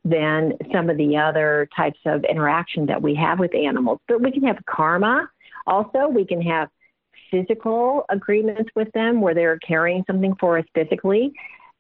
than 0.04 0.54
some 0.72 0.90
of 0.90 0.98
the 0.98 1.18
other 1.18 1.68
types 1.76 2.00
of 2.06 2.24
interaction 2.26 2.86
that 2.88 3.02
we 3.02 3.16
have 3.16 3.40
with 3.40 3.54
animals. 3.56 4.00
But 4.08 4.22
we 4.22 4.32
can 4.32 4.44
have 4.44 4.58
karma. 4.66 5.30
Also, 5.68 6.08
we 6.08 6.26
can 6.26 6.42
have 6.42 6.70
physical 7.30 8.06
agreements 8.10 8.70
with 8.76 8.92
them 8.92 9.22
where 9.22 9.34
they're 9.34 9.60
carrying 9.60 10.04
something 10.06 10.36
for 10.40 10.58
us 10.58 10.66
physically. 10.76 11.32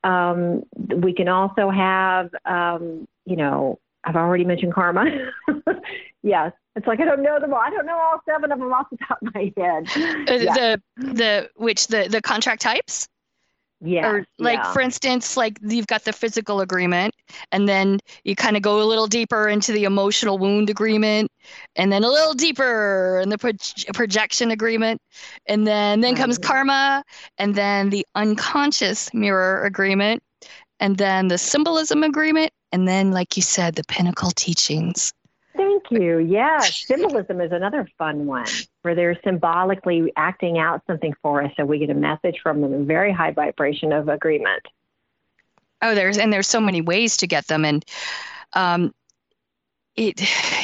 Um, 0.04 0.64
we 0.76 1.14
can 1.14 1.28
also 1.28 1.70
have, 1.70 2.30
um, 2.46 3.08
you 3.26 3.36
know, 3.36 3.80
I've 4.04 4.16
already 4.16 4.46
mentioned 4.46 4.74
karma. 4.74 5.06
yes, 6.24 6.54
it's 6.76 6.88
like 6.88 7.00
I 7.00 7.06
don't 7.06 7.24
know 7.24 7.40
them 7.40 7.54
all. 7.54 7.60
I 7.60 7.70
don't 7.70 7.86
know 7.86 7.98
all 7.98 8.22
seven 8.28 8.52
of 8.52 8.60
them 8.60 8.72
off 8.72 8.88
the 8.90 8.98
top 8.98 9.20
of 9.22 9.34
my 9.34 9.54
head. 9.58 9.88
Uh, 10.30 10.34
yeah. 10.34 10.54
The 10.54 10.82
the 10.98 11.50
which 11.56 11.88
the 11.88 12.08
the 12.10 12.22
contract 12.22 12.62
types. 12.62 13.08
Yeah. 13.84 14.08
Or 14.08 14.26
like 14.38 14.60
yeah. 14.60 14.74
for 14.74 14.82
instance, 14.82 15.36
like 15.36 15.58
you've 15.64 15.88
got 15.88 16.04
the 16.04 16.14
physical 16.14 16.62
agreement, 16.62 17.16
and 17.52 17.68
then 17.68 18.00
you 18.24 18.36
kind 18.36 18.56
of 18.56 18.62
go 18.62 18.82
a 18.82 18.86
little 18.86 19.08
deeper 19.08 19.50
into 19.50 19.72
the 19.72 19.86
emotional 19.86 20.38
wound 20.38 20.70
agreement, 20.70 21.32
and 21.76 21.92
then 21.92 22.04
a 22.04 22.10
little 22.10 22.36
deeper 22.36 23.20
in 23.24 23.30
the 23.30 23.40
pro- 23.40 23.52
projection 23.94 24.52
agreement, 24.52 25.02
and 25.48 25.66
then 25.66 26.02
then 26.02 26.16
comes 26.16 26.38
karma, 26.38 27.04
and 27.40 27.56
then 27.56 27.90
the 27.90 28.06
unconscious 28.14 29.12
mirror 29.16 29.64
agreement, 29.64 30.22
and 30.80 30.98
then 30.98 31.28
the 31.28 31.40
symbolism 31.40 32.04
agreement, 32.04 32.52
and 32.72 32.88
then 32.88 33.12
like 33.12 33.36
you 33.36 33.42
said, 33.42 33.74
the 33.74 33.84
pinnacle 33.88 34.32
teachings. 34.32 35.12
Thank 35.62 35.92
you. 35.92 36.18
Yeah, 36.18 36.60
symbolism 36.60 37.40
is 37.40 37.52
another 37.52 37.88
fun 37.98 38.26
one 38.26 38.48
where 38.82 38.96
they're 38.96 39.20
symbolically 39.24 40.12
acting 40.16 40.58
out 40.58 40.82
something 40.88 41.14
for 41.22 41.44
us, 41.44 41.52
so 41.56 41.66
we 41.66 41.78
get 41.78 41.92
a 41.92 41.96
message 41.96 42.40
from 42.42 42.62
them, 42.62 42.74
a 42.74 42.84
very 42.84 43.14
high 43.14 43.32
vibration 43.32 43.94
of 43.94 44.10
agreement. 44.10 44.64
Oh, 45.84 45.94
there's 45.94 46.18
and 46.18 46.34
there's 46.34 46.48
so 46.48 46.60
many 46.60 46.82
ways 46.82 47.18
to 47.18 47.28
get 47.28 47.48
them, 47.48 47.64
and 47.64 47.86
um, 48.54 48.92
it, 49.96 50.22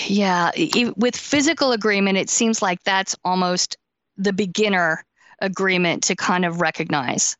yeah, 0.09 0.51
it, 0.55 0.97
with 0.97 1.15
physical 1.15 1.73
agreement, 1.73 2.17
it 2.17 2.29
seems 2.29 2.61
like 2.61 2.83
that's 2.83 3.15
almost 3.23 3.77
the 4.17 4.33
beginner 4.33 5.05
agreement 5.41 6.03
to 6.05 6.15
kind 6.15 6.43
of 6.43 6.59
recognize. 6.59 7.37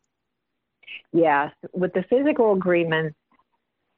Yes, 1.12 1.54
with 1.74 1.94
the 1.94 2.04
physical 2.04 2.54
agreements, 2.54 3.17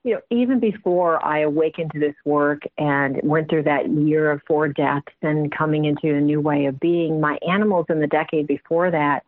you 0.04 0.14
know, 0.14 0.22
even 0.30 0.60
before 0.60 1.24
I 1.24 1.40
awakened 1.40 1.92
to 1.92 2.00
this 2.00 2.16
work 2.26 2.62
and 2.78 3.20
went 3.24 3.50
through 3.50 3.64
that 3.64 3.90
year 3.90 4.32
of 4.32 4.42
four 4.48 4.68
deaths 4.70 5.12
and 5.22 5.52
coming 5.52 5.86
into 5.86 6.16
a 6.16 6.22
new 6.22 6.40
way 6.40 6.66
of 6.66 6.80
being, 6.80 7.20
my 7.20 7.38
animals 7.48 7.86
in 7.90 8.00
the 8.00 8.08
decade 8.08 8.48
before 8.48 8.92
that 8.92 9.24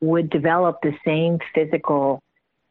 would 0.00 0.30
develop 0.30 0.78
the 0.82 0.92
same 1.04 1.38
physical 1.54 2.22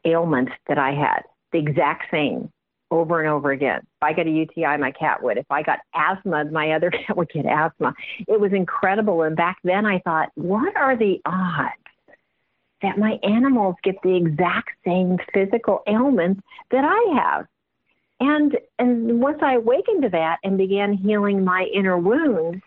ailments 0.04 0.52
that 0.68 0.78
I 0.78 0.92
had, 0.92 1.22
the 1.52 1.58
exact 1.58 2.10
same 2.10 2.50
over 2.90 3.20
and 3.20 3.28
over 3.28 3.50
again. 3.50 3.80
If 3.80 4.02
I 4.02 4.12
got 4.12 4.26
a 4.26 4.30
UTI, 4.30 4.76
my 4.78 4.92
cat 4.92 5.22
would. 5.22 5.38
If 5.38 5.50
I 5.50 5.62
got 5.62 5.80
asthma, 5.94 6.44
my 6.46 6.72
other 6.72 6.90
cat 7.06 7.16
would 7.16 7.30
get 7.30 7.46
asthma. 7.46 7.94
It 8.28 8.40
was 8.40 8.52
incredible. 8.52 9.22
And 9.22 9.36
back 9.36 9.58
then 9.64 9.86
I 9.86 10.00
thought, 10.00 10.30
what 10.34 10.76
are 10.76 10.96
the 10.96 11.20
odds? 11.24 11.83
That 12.84 12.98
my 12.98 13.18
animals 13.22 13.76
get 13.82 13.96
the 14.02 14.14
exact 14.14 14.70
same 14.84 15.18
physical 15.32 15.82
ailments 15.86 16.42
that 16.70 16.84
I 16.84 17.14
have. 17.16 17.46
And 18.20 18.56
and 18.78 19.20
once 19.20 19.38
I 19.42 19.54
awakened 19.54 20.02
to 20.02 20.08
that 20.10 20.38
and 20.44 20.56
began 20.56 20.92
healing 20.92 21.44
my 21.44 21.64
inner 21.74 21.98
wounds 21.98 22.62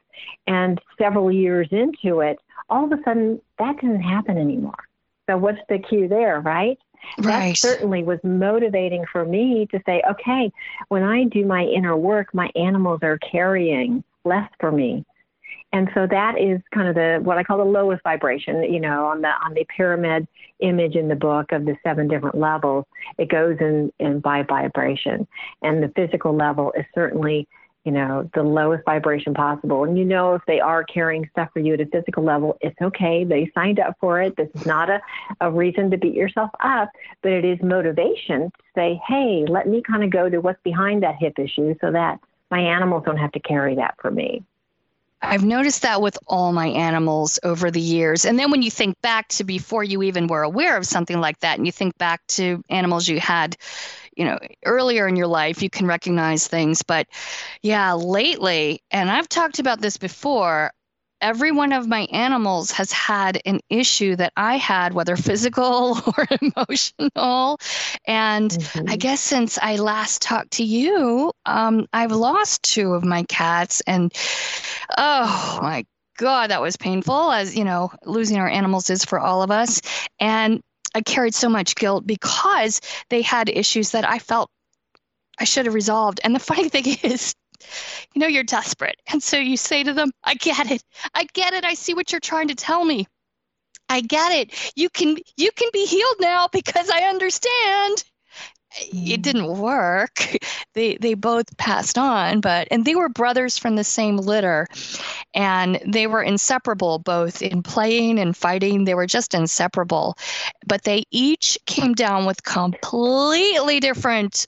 and 0.47 0.81
several 0.97 1.31
years 1.31 1.67
into 1.71 2.21
it, 2.21 2.39
all 2.69 2.85
of 2.85 2.91
a 2.91 3.01
sudden 3.03 3.39
that 3.59 3.79
didn't 3.79 4.01
happen 4.01 4.37
anymore. 4.37 4.83
So 5.29 5.37
what's 5.37 5.59
the 5.69 5.79
cue 5.79 6.07
there, 6.07 6.41
right? 6.41 6.79
Right. 7.19 7.49
That 7.49 7.57
certainly 7.57 8.03
was 8.03 8.19
motivating 8.23 9.05
for 9.11 9.23
me 9.23 9.67
to 9.71 9.79
say, 9.85 10.01
okay, 10.09 10.51
when 10.87 11.03
I 11.03 11.25
do 11.25 11.45
my 11.45 11.63
inner 11.63 11.95
work, 11.95 12.33
my 12.33 12.49
animals 12.55 13.01
are 13.03 13.19
carrying 13.19 14.03
less 14.25 14.49
for 14.59 14.71
me 14.71 15.05
and 15.73 15.89
so 15.93 16.07
that 16.07 16.39
is 16.39 16.61
kind 16.73 16.87
of 16.87 16.95
the 16.95 17.19
what 17.21 17.37
I 17.37 17.43
call 17.43 17.57
the 17.57 17.65
lowest 17.65 18.01
vibration. 18.03 18.63
You 18.63 18.79
know, 18.79 19.05
on 19.07 19.21
the 19.21 19.29
on 19.29 19.53
the 19.53 19.65
pyramid 19.65 20.27
image 20.59 20.95
in 20.95 21.07
the 21.07 21.15
book 21.15 21.51
of 21.51 21.65
the 21.65 21.75
seven 21.83 22.07
different 22.07 22.37
levels, 22.37 22.85
it 23.17 23.29
goes 23.29 23.57
in 23.59 23.91
in 23.99 24.19
by 24.19 24.43
vibration, 24.43 25.27
and 25.61 25.83
the 25.83 25.89
physical 25.89 26.33
level 26.33 26.71
is 26.77 26.85
certainly 26.95 27.47
you 27.83 27.91
know 27.91 28.29
the 28.33 28.43
lowest 28.43 28.85
vibration 28.85 29.33
possible. 29.33 29.83
And 29.83 29.97
you 29.97 30.05
know, 30.05 30.35
if 30.35 30.41
they 30.47 30.61
are 30.61 30.85
carrying 30.85 31.27
stuff 31.31 31.49
for 31.51 31.59
you 31.59 31.73
at 31.73 31.81
a 31.81 31.85
physical 31.85 32.23
level, 32.23 32.57
it's 32.61 32.79
okay. 32.81 33.25
They 33.25 33.51
signed 33.53 33.79
up 33.79 33.97
for 33.99 34.21
it. 34.21 34.37
This 34.37 34.49
is 34.55 34.65
not 34.65 34.89
a 34.89 35.01
a 35.41 35.51
reason 35.51 35.91
to 35.91 35.97
beat 35.97 36.15
yourself 36.15 36.49
up, 36.61 36.89
but 37.21 37.33
it 37.33 37.43
is 37.43 37.59
motivation 37.61 38.43
to 38.43 38.63
say, 38.73 39.01
hey, 39.05 39.43
let 39.49 39.67
me 39.67 39.81
kind 39.85 40.05
of 40.05 40.11
go 40.11 40.29
to 40.29 40.39
what's 40.39 40.61
behind 40.63 41.03
that 41.03 41.17
hip 41.19 41.37
issue, 41.37 41.75
so 41.81 41.91
that 41.91 42.21
my 42.49 42.59
animals 42.59 43.03
don't 43.05 43.17
have 43.17 43.33
to 43.33 43.41
carry 43.41 43.75
that 43.75 43.95
for 44.01 44.09
me. 44.09 44.43
I've 45.21 45.43
noticed 45.43 45.81
that 45.81 46.01
with 46.01 46.17
all 46.27 46.53
my 46.53 46.67
animals 46.67 47.39
over 47.43 47.71
the 47.71 47.81
years. 47.81 48.25
And 48.25 48.37
then 48.37 48.51
when 48.51 48.61
you 48.61 48.69
think 48.69 49.01
back 49.01 49.27
to 49.29 49.43
before 49.43 49.83
you 49.83 50.03
even 50.03 50.27
were 50.27 50.43
aware 50.43 50.77
of 50.77 50.85
something 50.85 51.19
like 51.19 51.39
that, 51.39 51.57
and 51.57 51.65
you 51.65 51.71
think 51.71 51.97
back 51.97 52.25
to 52.27 52.63
animals 52.69 53.07
you 53.07 53.19
had, 53.19 53.57
you 54.15 54.25
know, 54.25 54.37
earlier 54.63 55.07
in 55.07 55.15
your 55.15 55.27
life, 55.27 55.63
you 55.63 55.69
can 55.69 55.87
recognize 55.87 56.47
things. 56.47 56.83
But 56.83 57.07
yeah, 57.63 57.93
lately, 57.93 58.81
and 58.91 59.09
I've 59.09 59.27
talked 59.27 59.59
about 59.59 59.81
this 59.81 59.97
before, 59.97 60.71
every 61.21 61.51
one 61.51 61.73
of 61.73 61.87
my 61.87 62.01
animals 62.11 62.71
has 62.71 62.91
had 62.91 63.41
an 63.45 63.59
issue 63.69 64.15
that 64.15 64.33
I 64.35 64.57
had, 64.57 64.93
whether 64.93 65.15
physical 65.15 65.99
or 66.17 66.27
emotional. 66.41 67.59
And 68.05 68.51
mm-hmm. 68.51 68.89
I 68.89 68.95
guess 68.95 69.21
since 69.21 69.57
I 69.61 69.77
last 69.77 70.21
talked 70.21 70.51
to 70.53 70.63
you, 70.63 71.31
um, 71.45 71.87
I've 71.93 72.11
lost 72.11 72.63
two 72.63 72.93
of 72.93 73.03
my 73.03 73.23
cats. 73.23 73.81
And 73.87 74.13
oh 74.97 75.59
my 75.61 75.85
God, 76.17 76.49
that 76.49 76.61
was 76.61 76.77
painful, 76.77 77.31
as 77.31 77.55
you 77.55 77.63
know, 77.63 77.91
losing 78.05 78.37
our 78.37 78.49
animals 78.49 78.89
is 78.89 79.05
for 79.05 79.19
all 79.19 79.43
of 79.43 79.51
us. 79.51 79.81
And 80.19 80.61
I 80.95 81.01
carried 81.01 81.35
so 81.35 81.49
much 81.49 81.75
guilt 81.75 82.07
because 82.07 82.81
they 83.09 83.21
had 83.21 83.49
issues 83.49 83.91
that 83.91 84.07
I 84.07 84.19
felt 84.19 84.49
I 85.39 85.43
should 85.43 85.65
have 85.65 85.75
resolved. 85.75 86.19
And 86.23 86.33
the 86.33 86.39
funny 86.39 86.69
thing 86.69 86.97
is, 87.03 87.35
you 88.13 88.19
know 88.19 88.27
you're 88.27 88.43
desperate. 88.43 88.99
And 89.11 89.21
so 89.21 89.37
you 89.37 89.57
say 89.57 89.83
to 89.83 89.93
them 89.93 90.11
i 90.23 90.33
get 90.35 90.71
it. 90.71 90.83
I 91.13 91.25
get 91.33 91.53
it. 91.53 91.65
I 91.65 91.73
see 91.73 91.93
what 91.93 92.11
you're 92.11 92.21
trying 92.21 92.49
to 92.49 92.55
tell 92.55 92.83
me. 92.83 93.07
I 93.89 94.01
get 94.01 94.31
it. 94.31 94.73
You 94.75 94.89
can 94.89 95.17
you 95.37 95.51
can 95.55 95.69
be 95.73 95.85
healed 95.85 96.17
now 96.19 96.47
because 96.51 96.89
i 96.89 97.01
understand. 97.01 98.03
It 98.79 99.19
mm. 99.19 99.21
didn't 99.21 99.57
work. 99.57 100.35
They 100.73 100.95
they 100.97 101.15
both 101.15 101.57
passed 101.57 101.97
on 101.97 102.39
but 102.39 102.67
and 102.69 102.85
they 102.85 102.93
were 102.93 103.09
brothers 103.09 103.57
from 103.57 103.75
the 103.75 103.83
same 103.83 104.17
litter 104.17 104.67
and 105.33 105.81
they 105.87 106.05
were 106.05 106.21
inseparable 106.21 106.99
both 106.99 107.41
in 107.41 107.63
playing 107.63 108.19
and 108.19 108.37
fighting. 108.37 108.83
They 108.83 108.93
were 108.93 109.07
just 109.07 109.33
inseparable 109.33 110.15
but 110.67 110.83
they 110.83 111.05
each 111.09 111.57
came 111.65 111.93
down 111.93 112.27
with 112.27 112.43
completely 112.43 113.79
different 113.79 114.45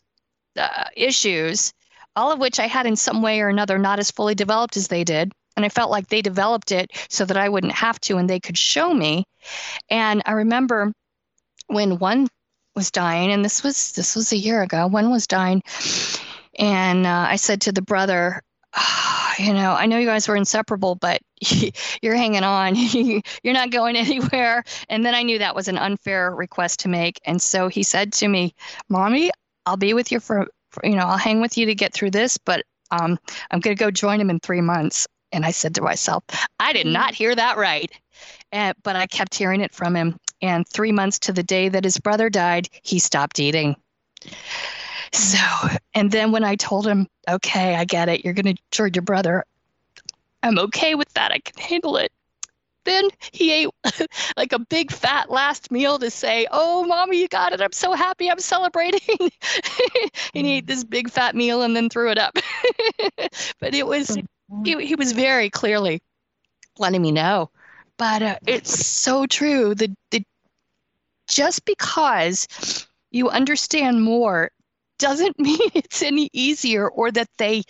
uh, 0.55 0.85
issues 0.95 1.73
all 2.19 2.34
of 2.34 2.39
which 2.39 2.60
I 2.60 2.67
had 2.67 2.86
in 2.86 2.97
some 2.97 3.21
way 3.21 3.39
or 3.39 3.47
another 3.47 3.79
not 3.79 3.97
as 3.97 4.12
fully 4.12 4.36
developed 4.36 4.75
as 4.75 4.89
they 4.89 5.05
did. 5.05 5.32
And 5.55 5.65
I 5.65 5.69
felt 5.69 5.89
like 5.89 6.08
they 6.08 6.21
developed 6.21 6.71
it 6.71 6.91
so 7.10 7.23
that 7.25 7.38
I 7.38 7.47
wouldn't 7.47 7.73
have 7.73 7.99
to 8.01 8.17
and 8.17 8.29
they 8.29 8.39
could 8.41 8.58
show 8.58 8.93
me. 8.93 9.23
And 9.89 10.21
I 10.25 10.34
remember 10.34 10.91
when 11.67 11.97
one 11.97 12.27
was 12.75 12.91
dying, 12.91 13.32
and 13.32 13.43
this 13.43 13.63
was 13.63 13.93
this 13.93 14.15
was 14.15 14.32
a 14.32 14.38
year 14.38 14.62
ago, 14.62 14.88
one 14.88 15.12
was 15.12 15.27
dying, 15.27 15.63
and 16.58 17.05
uh, 17.05 17.25
I 17.29 17.38
said 17.38 17.62
to 17.62 17.71
the 17.71 17.82
brother, 17.82 18.41
oh, 18.75 19.34
you 19.38 19.53
know, 19.53 19.73
I 19.73 19.86
know 19.86 19.97
you 19.97 20.05
guys 20.05 20.27
were 20.27 20.36
inseparable, 20.36 20.95
but 20.95 21.21
you're 22.01 22.15
hanging 22.15 22.43
on. 22.43 22.75
you're 23.43 23.53
not 23.53 23.71
going 23.71 23.95
anywhere. 23.95 24.63
And 24.89 25.05
then 25.05 25.15
I 25.15 25.23
knew 25.23 25.39
that 25.39 25.55
was 25.55 25.67
an 25.67 25.77
unfair 25.77 26.32
request 26.32 26.82
to 26.82 26.89
make. 26.89 27.19
And 27.25 27.41
so 27.41 27.69
he 27.69 27.84
said 27.84 28.13
to 28.13 28.27
me, 28.27 28.53
Mommy, 28.89 29.32
I'll 29.65 29.77
be 29.77 29.93
with 29.93 30.12
you 30.12 30.19
for 30.19 30.47
you 30.84 30.95
know, 30.95 31.05
I'll 31.05 31.17
hang 31.17 31.41
with 31.41 31.58
you 31.58 31.65
to 31.65 31.75
get 31.75 31.93
through 31.93 32.12
this, 32.12 32.38
but 32.38 32.63
um, 32.91 33.19
I'm 33.51 33.60
going 33.60 33.75
to 33.75 33.79
go 33.79 33.91
join 33.91 34.19
him 34.19 34.29
in 34.29 34.39
three 34.39 34.62
months. 34.62 35.08
And 35.32 35.45
I 35.45 35.51
said 35.51 35.75
to 35.75 35.82
myself, 35.82 36.23
I 36.60 36.73
did 36.73 36.88
not 36.88 37.13
hear 37.13 37.36
that 37.36 37.58
right. 37.58 37.91
And, 38.51 38.75
but 38.84 38.95
I 38.95 39.05
kept 39.05 39.36
hearing 39.36 39.62
it 39.62 39.73
from 39.73 39.95
him. 39.95 40.17
And 40.41 40.67
three 40.67 40.91
months 40.91 41.19
to 41.19 41.34
the 41.34 41.43
day 41.43 41.69
that 41.69 41.84
his 41.84 41.97
brother 41.99 42.29
died, 42.29 42.69
he 42.82 42.97
stopped 42.97 43.39
eating. 43.39 43.75
So, 45.12 45.39
and 45.93 46.12
then 46.12 46.32
when 46.32 46.43
I 46.43 46.55
told 46.55 46.88
him, 46.88 47.08
okay, 47.29 47.75
I 47.75 47.86
get 47.86 48.10
it, 48.10 48.23
you're 48.23 48.34
going 48.34 48.55
to 48.55 48.62
join 48.71 48.93
your 48.93 49.03
brother, 49.03 49.43
I'm 50.41 50.58
okay 50.60 50.95
with 50.95 51.12
that. 51.13 51.32
I 51.32 51.39
can 51.39 51.62
handle 51.62 51.97
it 51.97 52.12
then 52.85 53.09
he 53.31 53.51
ate 53.51 53.69
like 54.37 54.53
a 54.53 54.59
big 54.59 54.91
fat 54.91 55.29
last 55.29 55.71
meal 55.71 55.99
to 55.99 56.09
say, 56.09 56.47
"Oh, 56.51 56.85
mommy, 56.85 57.19
you 57.19 57.27
got 57.27 57.53
it! 57.53 57.61
I'm 57.61 57.71
so 57.71 57.93
happy! 57.93 58.29
I'm 58.29 58.39
celebrating!" 58.39 58.99
and 60.35 60.45
he 60.45 60.57
ate 60.57 60.67
this 60.67 60.83
big 60.83 61.09
fat 61.09 61.35
meal 61.35 61.61
and 61.61 61.75
then 61.75 61.89
threw 61.89 62.11
it 62.11 62.17
up. 62.17 62.35
but 63.59 63.73
it 63.73 63.85
was 63.85 64.17
he, 64.63 64.85
he 64.85 64.95
was 64.95 65.11
very 65.11 65.49
clearly 65.49 66.01
letting 66.77 67.01
me 67.01 67.11
know. 67.11 67.49
But 67.97 68.21
uh, 68.21 68.37
it's 68.47 68.85
so 68.85 69.25
true. 69.25 69.75
The 69.75 69.93
the 70.11 70.23
just 71.27 71.65
because 71.65 72.87
you 73.11 73.29
understand 73.29 74.01
more 74.01 74.51
doesn't 74.97 75.39
mean 75.39 75.59
it's 75.73 76.01
any 76.01 76.29
easier 76.33 76.87
or 76.87 77.11
that 77.11 77.29
they 77.37 77.63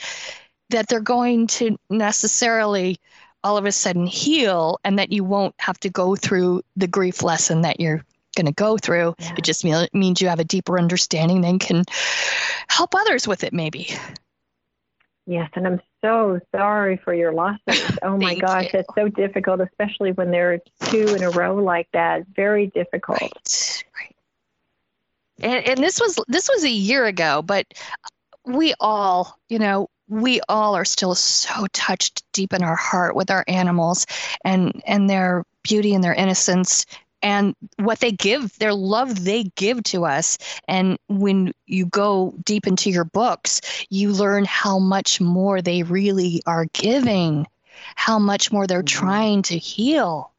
that 0.69 0.87
they're 0.87 0.99
going 0.99 1.47
to 1.47 1.77
necessarily 1.89 2.97
all 3.43 3.57
of 3.57 3.65
a 3.65 3.71
sudden 3.71 4.05
heal 4.05 4.79
and 4.83 4.99
that 4.99 5.11
you 5.11 5.23
won't 5.23 5.55
have 5.59 5.79
to 5.79 5.89
go 5.89 6.15
through 6.15 6.61
the 6.75 6.87
grief 6.87 7.23
lesson 7.23 7.61
that 7.61 7.79
you're 7.79 8.03
going 8.35 8.45
to 8.45 8.51
go 8.51 8.77
through. 8.77 9.15
Yeah. 9.19 9.35
It 9.37 9.43
just 9.43 9.63
means 9.93 10.21
you 10.21 10.27
have 10.27 10.39
a 10.39 10.43
deeper 10.43 10.77
understanding 10.77 11.45
and 11.45 11.59
can 11.59 11.83
help 12.67 12.93
others 12.95 13.27
with 13.27 13.43
it, 13.43 13.53
maybe. 13.53 13.89
Yes, 15.25 15.51
and 15.53 15.67
I'm 15.67 15.81
so 16.01 16.39
sorry 16.55 16.97
for 16.97 17.13
your 17.13 17.33
losses. 17.33 17.59
Oh 18.01 18.17
my 18.17 18.35
gosh, 18.35 18.73
you. 18.73 18.79
it's 18.79 18.95
so 18.95 19.09
difficult, 19.09 19.59
especially 19.59 20.13
when 20.13 20.31
there 20.31 20.53
are 20.53 20.59
two 20.85 21.13
in 21.13 21.21
a 21.21 21.29
row 21.29 21.55
like 21.55 21.89
that. 21.91 22.25
Very 22.33 22.67
difficult. 22.67 23.21
Right. 23.21 23.83
right. 23.99 24.15
And, 25.41 25.67
and 25.67 25.77
this 25.79 25.99
was 25.99 26.17
this 26.27 26.49
was 26.51 26.63
a 26.63 26.69
year 26.69 27.05
ago, 27.05 27.41
but 27.41 27.65
we 28.45 28.73
all, 28.79 29.37
you 29.49 29.59
know, 29.59 29.89
we 30.09 30.41
all 30.49 30.75
are 30.75 30.85
still 30.85 31.15
so 31.15 31.67
touched 31.71 32.23
deep 32.33 32.53
in 32.53 32.63
our 32.63 32.75
heart 32.75 33.15
with 33.15 33.31
our 33.31 33.45
animals 33.47 34.05
and 34.43 34.81
and 34.85 35.09
their 35.09 35.45
beauty 35.63 35.93
and 35.93 36.03
their 36.03 36.13
innocence 36.13 36.85
and 37.21 37.55
what 37.77 37.99
they 37.99 38.11
give 38.11 38.57
their 38.59 38.73
love 38.73 39.23
they 39.23 39.43
give 39.55 39.83
to 39.83 40.05
us 40.05 40.37
and 40.67 40.97
when 41.07 41.53
you 41.67 41.85
go 41.85 42.33
deep 42.43 42.65
into 42.65 42.89
your 42.89 43.03
books 43.03 43.61
you 43.89 44.11
learn 44.11 44.45
how 44.45 44.79
much 44.79 45.21
more 45.21 45.61
they 45.61 45.83
really 45.83 46.41
are 46.45 46.65
giving 46.73 47.45
how 47.95 48.19
much 48.19 48.51
more 48.51 48.67
they're 48.67 48.79
mm-hmm. 48.79 49.05
trying 49.05 49.41
to 49.41 49.57
heal 49.57 50.31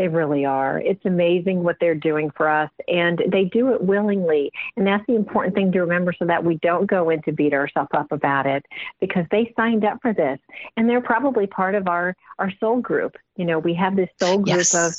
they 0.00 0.08
really 0.08 0.46
are. 0.46 0.80
It's 0.80 1.04
amazing 1.04 1.62
what 1.62 1.76
they're 1.78 1.94
doing 1.94 2.30
for 2.30 2.48
us, 2.48 2.70
and 2.88 3.22
they 3.30 3.44
do 3.44 3.74
it 3.74 3.82
willingly. 3.82 4.50
And 4.78 4.86
that's 4.86 5.04
the 5.06 5.14
important 5.14 5.54
thing 5.54 5.70
to 5.72 5.80
remember 5.80 6.14
so 6.18 6.24
that 6.24 6.42
we 6.42 6.56
don't 6.62 6.86
go 6.86 7.10
in 7.10 7.20
to 7.24 7.32
beat 7.32 7.52
ourselves 7.52 7.90
up 7.92 8.10
about 8.10 8.46
it 8.46 8.64
because 8.98 9.26
they 9.30 9.52
signed 9.56 9.84
up 9.84 9.98
for 10.00 10.14
this. 10.14 10.38
And 10.78 10.88
they're 10.88 11.02
probably 11.02 11.46
part 11.46 11.74
of 11.74 11.86
our, 11.86 12.16
our 12.38 12.50
soul 12.60 12.80
group. 12.80 13.14
You 13.36 13.44
know, 13.44 13.58
we 13.58 13.74
have 13.74 13.94
this 13.94 14.08
soul 14.18 14.38
group 14.38 14.56
yes. 14.56 14.74
of 14.74 14.94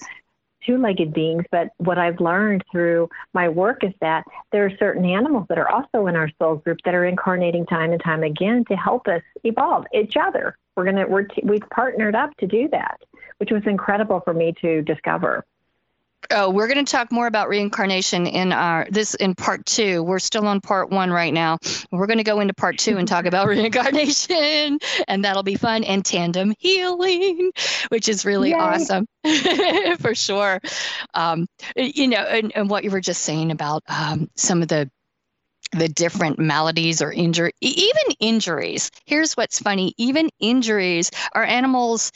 two 0.64 0.78
legged 0.78 1.16
beings, 1.16 1.46
but 1.50 1.70
what 1.78 1.98
I've 1.98 2.20
learned 2.20 2.64
through 2.72 3.10
my 3.34 3.50
work 3.50 3.84
is 3.84 3.94
that 4.02 4.24
there 4.52 4.68
are 4.68 4.78
certain 4.78 5.04
animals 5.04 5.48
that 5.50 5.58
are 5.58 5.68
also 5.68 6.06
in 6.06 6.16
our 6.16 6.30
soul 6.38 6.58
group 6.58 6.78
that 6.86 6.94
are 6.94 7.06
incarnating 7.06 7.66
time 7.66 7.92
and 7.92 8.04
time 8.04 8.22
again 8.22 8.66
to 8.66 8.76
help 8.76 9.08
us 9.08 9.24
evolve 9.44 9.86
each 9.96 10.16
other. 10.16 10.56
We're 10.76 10.86
gonna 10.86 11.08
we're 11.08 11.24
t- 11.24 11.44
we've 11.44 11.68
partnered 11.70 12.16
up 12.16 12.36
to 12.38 12.48
do 12.48 12.68
that 12.70 13.00
which 13.42 13.50
was 13.50 13.64
incredible 13.66 14.22
for 14.24 14.36
me 14.36 14.54
to 14.62 14.84
discover. 14.84 15.44
Oh, 16.30 16.52
we're 16.52 16.68
going 16.68 16.86
to 16.86 16.90
talk 16.90 17.12
more 17.12 17.26
about 17.26 17.50
reincarnation 17.50 18.28
in 18.28 18.54
our 18.54 18.86
this 18.92 19.16
in 19.16 19.34
part 19.34 19.66
two. 19.66 20.04
We're 20.04 20.20
still 20.20 20.46
on 20.46 20.62
part 20.62 20.92
one 20.92 21.10
right 21.10 21.34
now. 21.34 21.58
We're 21.92 22.06
going 22.06 22.20
to 22.20 22.24
go 22.24 22.40
into 22.40 22.54
part 22.54 22.78
two 22.78 22.98
and 22.98 23.08
talk 23.08 23.26
about 23.26 23.48
reincarnation, 23.48 24.78
and 25.08 25.26
that'll 25.26 25.42
be 25.42 25.56
fun 25.56 25.84
and 25.84 26.06
tandem 26.06 26.54
healing, 26.60 27.52
which 27.90 28.08
is 28.08 28.24
really 28.24 28.52
Yay. 28.52 28.58
awesome 28.58 29.08
for 30.00 30.14
sure. 30.14 30.62
Um, 31.16 31.48
you 31.76 32.10
know, 32.10 32.22
and, 32.22 32.52
and, 32.56 32.70
what 32.70 32.84
you 32.84 32.92
were 32.92 33.02
just 33.02 33.24
saying 33.24 33.50
about 33.50 33.82
um, 33.88 34.30
some 34.36 34.62
of 34.62 34.68
the 34.68 34.88
the 35.72 35.88
different 35.90 36.40
maladies 36.40 37.02
or 37.02 37.12
injury, 37.12 37.52
even 37.62 38.16
injuries. 38.20 38.92
Here's 39.06 39.34
what's 39.34 39.60
funny: 39.60 39.94
even 39.98 40.30
injuries, 40.40 41.12
our 41.34 41.44
animals 41.44 42.12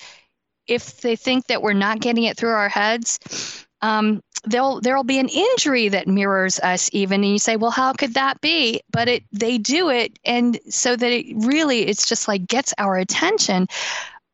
if 0.67 1.01
they 1.01 1.15
think 1.15 1.47
that 1.47 1.61
we're 1.61 1.73
not 1.73 1.99
getting 1.99 2.23
it 2.23 2.37
through 2.37 2.51
our 2.51 2.69
heads, 2.69 3.65
um, 3.81 4.21
there'll 4.45 4.81
there'll 4.81 5.03
be 5.03 5.19
an 5.19 5.29
injury 5.29 5.89
that 5.89 6.07
mirrors 6.07 6.59
us 6.59 6.89
even 6.93 7.23
and 7.23 7.31
you 7.33 7.39
say 7.39 7.55
well 7.57 7.71
how 7.71 7.93
could 7.93 8.13
that 8.13 8.41
be? 8.41 8.81
But 8.91 9.07
it 9.07 9.23
they 9.31 9.57
do 9.57 9.89
it 9.89 10.17
and 10.23 10.59
so 10.69 10.95
that 10.95 11.11
it 11.11 11.35
really 11.37 11.81
it's 11.81 12.07
just 12.07 12.27
like 12.27 12.47
gets 12.47 12.73
our 12.77 12.97
attention 12.97 13.67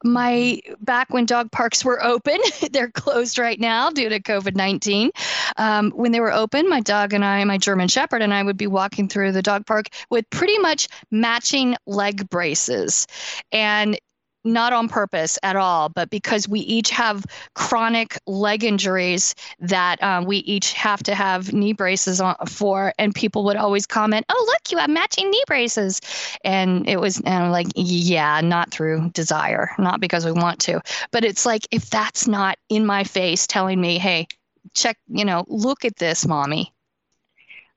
my 0.04 0.60
back 0.80 1.12
when 1.12 1.26
dog 1.26 1.52
parks 1.52 1.86
were 1.86 2.04
open 2.04 2.40
they're 2.72 2.92
closed 2.92 3.38
right 3.38 3.60
now 3.60 3.90
due 3.90 4.10
to 4.10 4.20
covid-19 4.20 5.10
um, 5.58 5.92
when 5.92 6.12
they 6.12 6.20
were 6.20 6.32
open 6.32 6.70
my 6.70 6.80
dog 6.80 7.14
and 7.14 7.24
i 7.24 7.44
my 7.44 7.58
german 7.58 7.88
shepherd 7.88 8.22
and 8.22 8.34
i 8.34 8.42
would 8.42 8.58
be 8.58 8.68
walking 8.68 9.08
through 9.08 9.32
the 9.32 9.42
dog 9.42 9.66
park 9.66 9.88
with 10.10 10.30
pretty 10.30 10.58
much 10.58 10.88
matching 11.12 11.76
leg 11.86 12.30
braces. 12.30 13.08
And 13.52 14.00
not 14.44 14.74
on 14.74 14.88
purpose 14.88 15.38
at 15.44 15.56
all, 15.56 15.90
but 15.90 16.10
because 16.10 16.48
we 16.48 16.60
each 16.62 16.90
have 16.90 17.26
chronic 17.54 18.18
leg 18.26 18.64
injuries 18.64 19.36
that 19.60 20.02
um, 20.04 20.26
we 20.26 20.38
each 20.38 20.74
have 20.74 21.04
to 21.04 21.16
have 21.16 21.54
knee 21.54 21.74
braces 21.74 22.20
on, 22.20 22.36
for. 22.48 22.94
And 22.98 23.14
people 23.14 23.44
would 23.46 23.58
always 23.58 23.86
comment, 23.86 24.26
"Oh, 24.30 24.46
look, 24.48 24.72
you 24.72 24.78
have 24.78 24.90
matching 24.90 25.30
knee 25.30 25.44
braces," 25.48 26.02
and 26.44 26.88
it 26.88 27.00
was 27.00 27.18
and 27.18 27.46
I'm 27.46 27.52
like, 27.52 27.68
"Yeah, 27.76 28.42
not 28.42 28.72
through 28.72 29.10
desire, 29.12 29.72
not 29.78 30.00
because 30.00 30.26
we 30.26 30.32
want 30.32 30.60
to, 30.62 30.82
but 31.12 31.24
it's 31.24 31.46
like 31.46 31.68
if 31.72 31.90
that's 31.90 32.28
not 32.28 32.58
in 32.70 32.86
my 32.86 33.04
face 33.04 33.48
telling 33.48 33.80
me, 33.80 33.98
hey, 33.98 34.28
check, 34.74 34.98
you 35.08 35.26
know, 35.26 35.46
look 35.48 35.86
at 35.86 35.98
this, 35.98 36.26
mommy." 36.26 36.74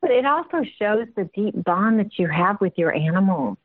But 0.01 0.11
it 0.11 0.27
also 0.27 0.63
shows 0.79 1.07
the 1.17 1.31
deep 1.35 1.55
bond 1.65 1.99
that 1.99 2.19
you 2.19 2.29
have 2.29 2.61
with 2.61 2.75
your 2.77 2.93
animals 2.93 3.57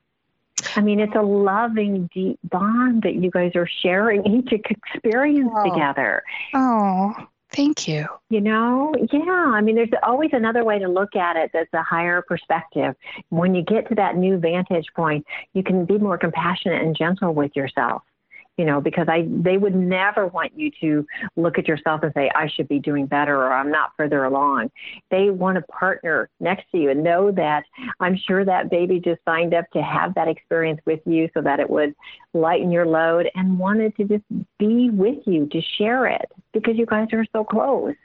I 0.75 0.81
mean, 0.81 0.99
it's 0.99 1.15
a 1.15 1.21
loving, 1.21 2.09
deep 2.13 2.39
bond 2.43 3.03
that 3.03 3.15
you 3.15 3.31
guys 3.31 3.51
are 3.55 3.67
sharing 3.81 4.25
each 4.25 4.51
experience 4.51 5.51
oh. 5.53 5.69
together. 5.69 6.23
Oh, 6.53 7.13
thank 7.51 7.87
you. 7.87 8.05
You 8.29 8.41
know, 8.41 8.93
yeah. 9.11 9.51
I 9.53 9.61
mean, 9.61 9.75
there's 9.75 9.89
always 10.03 10.31
another 10.33 10.63
way 10.63 10.79
to 10.79 10.87
look 10.87 11.15
at 11.15 11.35
it 11.35 11.51
that's 11.53 11.73
a 11.73 11.83
higher 11.83 12.21
perspective. 12.21 12.95
When 13.29 13.55
you 13.55 13.63
get 13.63 13.87
to 13.89 13.95
that 13.95 14.17
new 14.17 14.37
vantage 14.37 14.87
point, 14.95 15.25
you 15.53 15.63
can 15.63 15.85
be 15.85 15.97
more 15.97 16.17
compassionate 16.17 16.81
and 16.81 16.95
gentle 16.95 17.33
with 17.33 17.55
yourself 17.55 18.03
you 18.59 18.65
know, 18.65 18.81
because 18.81 19.07
I 19.07 19.25
they 19.25 19.57
would 19.57 19.73
never 19.73 20.27
want 20.27 20.51
you 20.53 20.69
to 20.81 21.07
look 21.37 21.57
at 21.57 21.65
yourself 21.65 22.03
and 22.03 22.11
say 22.13 22.29
I 22.35 22.49
should 22.49 22.67
be 22.67 22.77
doing 22.77 23.05
better 23.05 23.37
or 23.37 23.53
I'm 23.53 23.71
not 23.71 23.91
further 23.95 24.25
along. 24.25 24.69
They 25.09 25.29
want 25.29 25.55
to 25.55 25.61
partner 25.61 26.29
next 26.41 26.69
to 26.73 26.77
you 26.77 26.89
and 26.89 27.01
know 27.01 27.31
that 27.31 27.63
I'm 28.01 28.17
sure 28.17 28.43
that 28.43 28.69
baby 28.69 28.99
just 28.99 29.21
signed 29.23 29.53
up 29.53 29.71
to 29.71 29.81
have 29.81 30.13
that 30.15 30.27
experience 30.27 30.81
with 30.85 30.99
you 31.05 31.29
so 31.33 31.39
that 31.39 31.61
it 31.61 31.69
would 31.69 31.95
lighten 32.33 32.69
your 32.69 32.85
load 32.85 33.29
and 33.33 33.57
wanted 33.57 33.95
to 33.95 34.03
just 34.03 34.25
be 34.57 34.89
with 34.89 35.25
you 35.25 35.45
to 35.53 35.61
share 35.77 36.07
it 36.07 36.29
because 36.51 36.75
you 36.75 36.85
guys 36.85 37.07
are 37.13 37.23
so 37.31 37.45
close. 37.45 37.95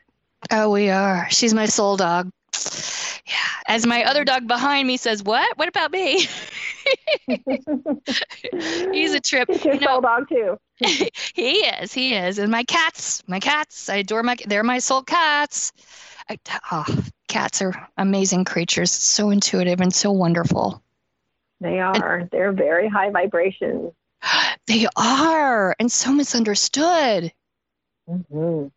Oh, 0.52 0.70
we 0.70 0.88
are. 0.88 1.26
She's 1.30 1.52
my 1.52 1.66
soul 1.66 1.96
dog. 1.96 2.30
Yeah. 3.26 3.34
As 3.66 3.86
my 3.86 4.04
other 4.04 4.22
dog 4.22 4.46
behind 4.46 4.86
me 4.86 4.98
says, 4.98 5.20
"What? 5.20 5.58
What 5.58 5.66
about 5.66 5.90
me?" 5.90 6.28
He's 8.92 9.14
a 9.14 9.20
trip. 9.20 9.48
He's 9.50 9.64
your 9.64 9.74
you 9.74 9.80
know, 9.80 9.86
soul 9.86 10.00
dog 10.00 10.28
too. 10.28 10.58
he 11.34 11.60
is. 11.66 11.92
He 11.92 12.14
is. 12.14 12.38
And 12.38 12.50
my 12.50 12.64
cats. 12.64 13.22
My 13.26 13.40
cats. 13.40 13.88
I 13.88 13.96
adore 13.96 14.22
my. 14.22 14.36
They're 14.46 14.62
my 14.62 14.78
soul 14.78 15.02
cats. 15.02 15.72
I, 16.28 16.38
oh, 16.72 16.86
cats 17.28 17.62
are 17.62 17.88
amazing 17.96 18.44
creatures. 18.44 18.90
So 18.90 19.30
intuitive 19.30 19.80
and 19.80 19.94
so 19.94 20.10
wonderful. 20.12 20.82
They 21.60 21.80
are. 21.80 22.16
And, 22.16 22.30
They're 22.30 22.52
very 22.52 22.88
high 22.88 23.10
vibration. 23.10 23.92
They 24.66 24.86
are, 24.96 25.76
and 25.78 25.92
so 25.92 26.10
misunderstood. 26.10 27.30
Mm-hmm. 28.08 28.68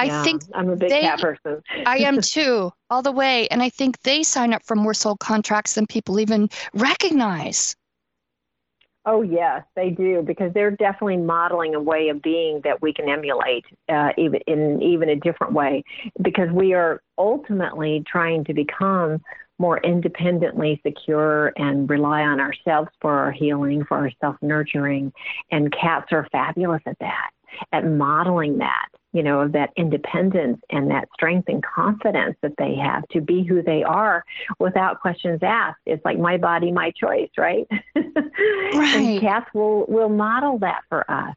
I 0.00 0.04
yeah, 0.04 0.22
think 0.22 0.42
I'm 0.54 0.70
a 0.70 0.76
big 0.76 0.88
they, 0.88 1.02
cat 1.02 1.20
person. 1.20 1.62
I 1.84 1.98
am 1.98 2.20
too, 2.22 2.72
all 2.88 3.02
the 3.02 3.12
way. 3.12 3.46
And 3.48 3.62
I 3.62 3.68
think 3.68 4.00
they 4.00 4.22
sign 4.22 4.54
up 4.54 4.62
for 4.64 4.74
more 4.74 4.94
soul 4.94 5.16
contracts 5.18 5.74
than 5.74 5.86
people 5.86 6.18
even 6.18 6.48
recognize. 6.72 7.76
Oh 9.04 9.20
yes, 9.20 9.62
they 9.76 9.90
do 9.90 10.22
because 10.22 10.54
they're 10.54 10.70
definitely 10.70 11.18
modeling 11.18 11.74
a 11.74 11.80
way 11.80 12.08
of 12.08 12.22
being 12.22 12.62
that 12.64 12.80
we 12.80 12.94
can 12.94 13.10
emulate, 13.10 13.66
uh, 13.90 14.12
even 14.16 14.40
in 14.46 14.80
even 14.80 15.10
a 15.10 15.16
different 15.16 15.52
way. 15.52 15.84
Because 16.22 16.48
we 16.50 16.72
are 16.72 17.02
ultimately 17.18 18.02
trying 18.06 18.44
to 18.44 18.54
become 18.54 19.20
more 19.58 19.80
independently 19.80 20.80
secure 20.86 21.52
and 21.56 21.90
rely 21.90 22.22
on 22.22 22.40
ourselves 22.40 22.90
for 23.02 23.12
our 23.12 23.32
healing, 23.32 23.84
for 23.84 23.98
our 23.98 24.10
self 24.18 24.36
nurturing, 24.40 25.12
and 25.50 25.70
cats 25.72 26.06
are 26.12 26.26
fabulous 26.32 26.82
at 26.86 26.98
that, 27.00 27.30
at 27.72 27.86
modeling 27.86 28.58
that 28.58 28.88
you 29.12 29.22
know, 29.22 29.40
of 29.40 29.52
that 29.52 29.70
independence 29.76 30.60
and 30.70 30.90
that 30.90 31.08
strength 31.14 31.48
and 31.48 31.62
confidence 31.62 32.36
that 32.42 32.54
they 32.58 32.76
have 32.76 33.06
to 33.08 33.20
be 33.20 33.42
who 33.42 33.62
they 33.62 33.82
are 33.82 34.24
without 34.58 35.00
questions 35.00 35.40
asked. 35.42 35.80
It's 35.86 36.04
like 36.04 36.18
my 36.18 36.36
body, 36.36 36.70
my 36.70 36.92
choice, 36.92 37.30
right? 37.36 37.66
right. 37.96 38.94
and 38.96 39.20
cats 39.20 39.50
will 39.54 39.86
will 39.88 40.08
model 40.08 40.58
that 40.58 40.82
for 40.88 41.10
us 41.10 41.34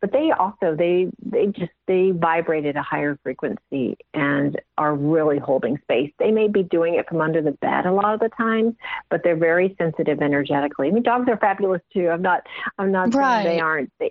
but 0.00 0.12
they 0.12 0.30
also 0.30 0.74
they 0.76 1.08
they 1.24 1.46
just 1.46 1.72
they 1.86 2.10
vibrate 2.10 2.66
at 2.66 2.76
a 2.76 2.82
higher 2.82 3.18
frequency 3.22 3.96
and 4.14 4.60
are 4.78 4.94
really 4.94 5.38
holding 5.38 5.78
space. 5.82 6.12
They 6.18 6.30
may 6.30 6.48
be 6.48 6.62
doing 6.62 6.94
it 6.94 7.08
from 7.08 7.20
under 7.20 7.42
the 7.42 7.52
bed 7.52 7.86
a 7.86 7.92
lot 7.92 8.14
of 8.14 8.20
the 8.20 8.30
time 8.36 8.76
but 9.10 9.22
they're 9.22 9.36
very 9.36 9.74
sensitive 9.78 10.20
energetically. 10.20 10.88
I 10.88 10.90
mean 10.90 11.02
dogs 11.02 11.28
are 11.28 11.38
fabulous 11.38 11.82
too. 11.92 12.08
I'm 12.08 12.22
not 12.22 12.42
i'm 12.78 12.92
not 12.92 13.14
right. 13.14 13.44
saying 13.44 13.56
they 13.56 13.60
aren't. 13.60 13.92
They 13.98 14.10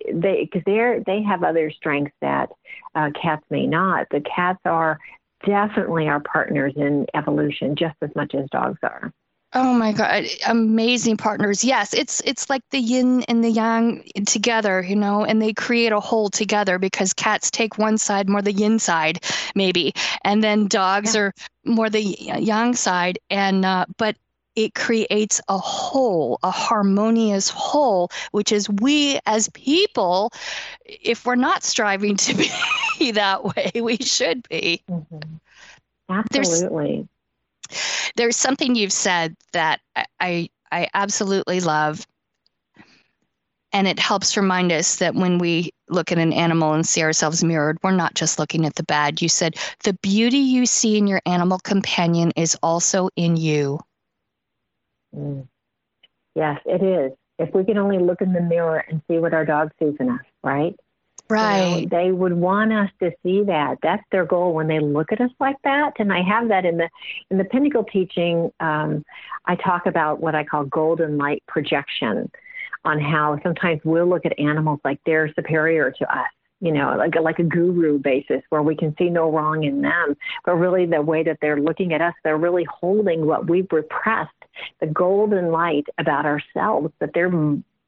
because 0.51 0.63
they, 0.65 0.73
they're 0.73 1.03
they 1.05 1.21
have 1.23 1.43
other 1.43 1.71
strengths 1.71 2.15
that 2.21 2.49
uh, 2.93 3.09
cats 3.19 3.43
may 3.49 3.67
not. 3.67 4.07
The 4.11 4.21
cats 4.21 4.59
are 4.65 4.99
definitely 5.45 6.07
our 6.07 6.21
partners 6.21 6.73
in 6.75 7.05
evolution 7.13 7.75
just 7.75 7.95
as 8.01 8.09
much 8.15 8.33
as 8.33 8.49
dogs 8.49 8.79
are 8.83 9.11
Oh 9.53 9.73
my 9.73 9.93
god, 9.93 10.25
amazing 10.47 11.15
partners. 11.15 11.63
Yes, 11.63 11.93
it's 11.93 12.21
it's 12.25 12.49
like 12.49 12.61
the 12.71 12.79
yin 12.79 13.23
and 13.23 13.41
the 13.43 13.49
yang 13.49 14.03
together, 14.25 14.81
you 14.81 14.97
know, 14.97 15.23
and 15.23 15.41
they 15.41 15.53
create 15.53 15.93
a 15.93 15.99
whole 15.99 16.29
together 16.29 16.77
because 16.77 17.13
cats 17.13 17.49
take 17.49 17.77
one 17.77 17.97
side 17.97 18.27
more 18.27 18.41
the 18.41 18.51
yin 18.51 18.79
side 18.79 19.23
maybe, 19.55 19.93
and 20.25 20.43
then 20.43 20.67
dogs 20.67 21.15
yeah. 21.15 21.21
are 21.21 21.33
more 21.63 21.89
the 21.89 22.01
yang 22.01 22.75
side 22.75 23.17
and 23.29 23.63
uh, 23.63 23.85
but 23.97 24.17
it 24.55 24.73
creates 24.73 25.41
a 25.49 25.57
whole, 25.57 26.39
a 26.43 26.51
harmonious 26.51 27.49
whole, 27.49 28.09
which 28.31 28.51
is 28.51 28.69
we 28.69 29.19
as 29.25 29.49
people, 29.49 30.31
if 30.85 31.25
we're 31.25 31.35
not 31.35 31.63
striving 31.63 32.15
to 32.15 32.33
be 32.99 33.11
that 33.11 33.43
way, 33.43 33.71
we 33.81 33.97
should 33.97 34.47
be. 34.49 34.81
Mm-hmm. 34.89 35.35
Absolutely. 36.09 36.95
There's, 36.95 37.07
there's, 38.15 38.35
something 38.35 38.75
you've 38.75 38.91
said 38.93 39.35
that 39.53 39.79
I, 40.19 40.49
I 40.71 40.87
absolutely 40.93 41.59
love. 41.59 42.05
And 43.71 43.87
it 43.87 43.99
helps 43.99 44.37
remind 44.37 44.71
us 44.71 44.97
that 44.97 45.15
when 45.15 45.37
we 45.37 45.71
look 45.89 46.11
at 46.11 46.17
an 46.17 46.31
animal 46.31 46.73
and 46.73 46.85
see 46.85 47.01
ourselves 47.01 47.43
mirrored, 47.43 47.77
we're 47.83 47.91
not 47.91 48.13
just 48.13 48.39
looking 48.39 48.65
at 48.65 48.75
the 48.75 48.83
bad. 48.83 49.21
You 49.21 49.27
said, 49.27 49.55
the 49.83 49.93
beauty 50.01 50.37
you 50.37 50.65
see 50.65 50.97
in 50.97 51.07
your 51.07 51.21
animal 51.25 51.59
companion 51.59 52.31
is 52.35 52.57
also 52.63 53.09
in 53.15 53.35
you. 53.35 53.79
Mm. 55.15 55.47
Yes, 56.35 56.59
it 56.65 56.83
is. 56.83 57.17
If 57.37 57.53
we 57.53 57.65
can 57.65 57.77
only 57.77 57.99
look 57.99 58.21
in 58.21 58.31
the 58.31 58.41
mirror 58.41 58.77
and 58.77 59.01
see 59.09 59.17
what 59.17 59.33
our 59.33 59.45
dog 59.45 59.71
sees 59.79 59.95
in 59.99 60.09
us, 60.09 60.21
right? 60.43 60.75
Right. 61.27 61.79
You 61.79 61.81
know, 61.81 61.87
they 61.89 62.11
would 62.11 62.33
want 62.33 62.71
us 62.71 62.89
to 62.99 63.11
see 63.23 63.43
that. 63.43 63.79
That's 63.81 64.03
their 64.11 64.25
goal 64.25 64.53
when 64.53 64.67
they 64.67 64.79
look 64.79 65.11
at 65.11 65.19
us 65.21 65.31
like 65.39 65.57
that. 65.63 65.93
And 65.97 66.13
I 66.13 66.21
have 66.21 66.49
that 66.49 66.65
in 66.65 66.77
the 66.77 66.89
in 67.31 67.37
the 67.37 67.45
Pinnacle 67.45 67.83
teaching. 67.83 68.51
Um, 68.59 69.03
I 69.45 69.55
talk 69.55 69.87
about 69.87 70.19
what 70.19 70.35
I 70.35 70.43
call 70.43 70.65
golden 70.65 71.17
light 71.17 71.43
projection, 71.47 72.29
on 72.83 72.99
how 72.99 73.39
sometimes 73.41 73.81
we'll 73.83 74.07
look 74.07 74.25
at 74.25 74.37
animals 74.39 74.79
like 74.85 74.99
they're 75.05 75.33
superior 75.33 75.91
to 75.91 76.15
us 76.15 76.27
you 76.61 76.71
know, 76.71 76.95
like 76.97 77.15
a, 77.15 77.21
like 77.21 77.39
a 77.39 77.43
guru 77.43 77.99
basis 77.99 78.41
where 78.49 78.61
we 78.63 78.75
can 78.75 78.95
see 78.97 79.09
no 79.09 79.29
wrong 79.31 79.63
in 79.63 79.81
them. 79.81 80.15
But 80.45 80.55
really, 80.55 80.85
the 80.85 81.01
way 81.01 81.21
that 81.21 81.37
they're 81.41 81.59
looking 81.59 81.93
at 81.93 82.01
us, 82.01 82.13
they're 82.23 82.37
really 82.37 82.65
holding 82.65 83.25
what 83.25 83.49
we've 83.49 83.67
repressed, 83.71 84.31
the 84.79 84.87
golden 84.87 85.51
light 85.51 85.85
about 85.97 86.25
ourselves 86.25 86.93
that 86.99 87.11
they're 87.13 87.31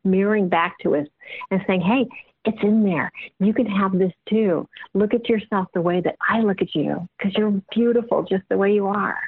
mirroring 0.04 0.50
back 0.50 0.78
to 0.80 0.95
us 0.95 1.08
and 1.50 1.62
saying, 1.65 1.82
hey, 1.82 2.08
it's 2.47 2.63
in 2.63 2.83
there. 2.83 3.12
You 3.39 3.53
can 3.53 3.65
have 3.65 3.97
this 3.97 4.13
too. 4.27 4.67
Look 4.93 5.13
at 5.13 5.27
yourself 5.29 5.67
the 5.73 5.81
way 5.81 6.01
that 6.01 6.15
I 6.27 6.39
look 6.41 6.62
at 6.62 6.73
you 6.73 7.07
because 7.17 7.33
you're 7.36 7.62
beautiful 7.71 8.23
just 8.23 8.43
the 8.49 8.57
way 8.57 8.73
you 8.73 8.88
are. 8.88 9.19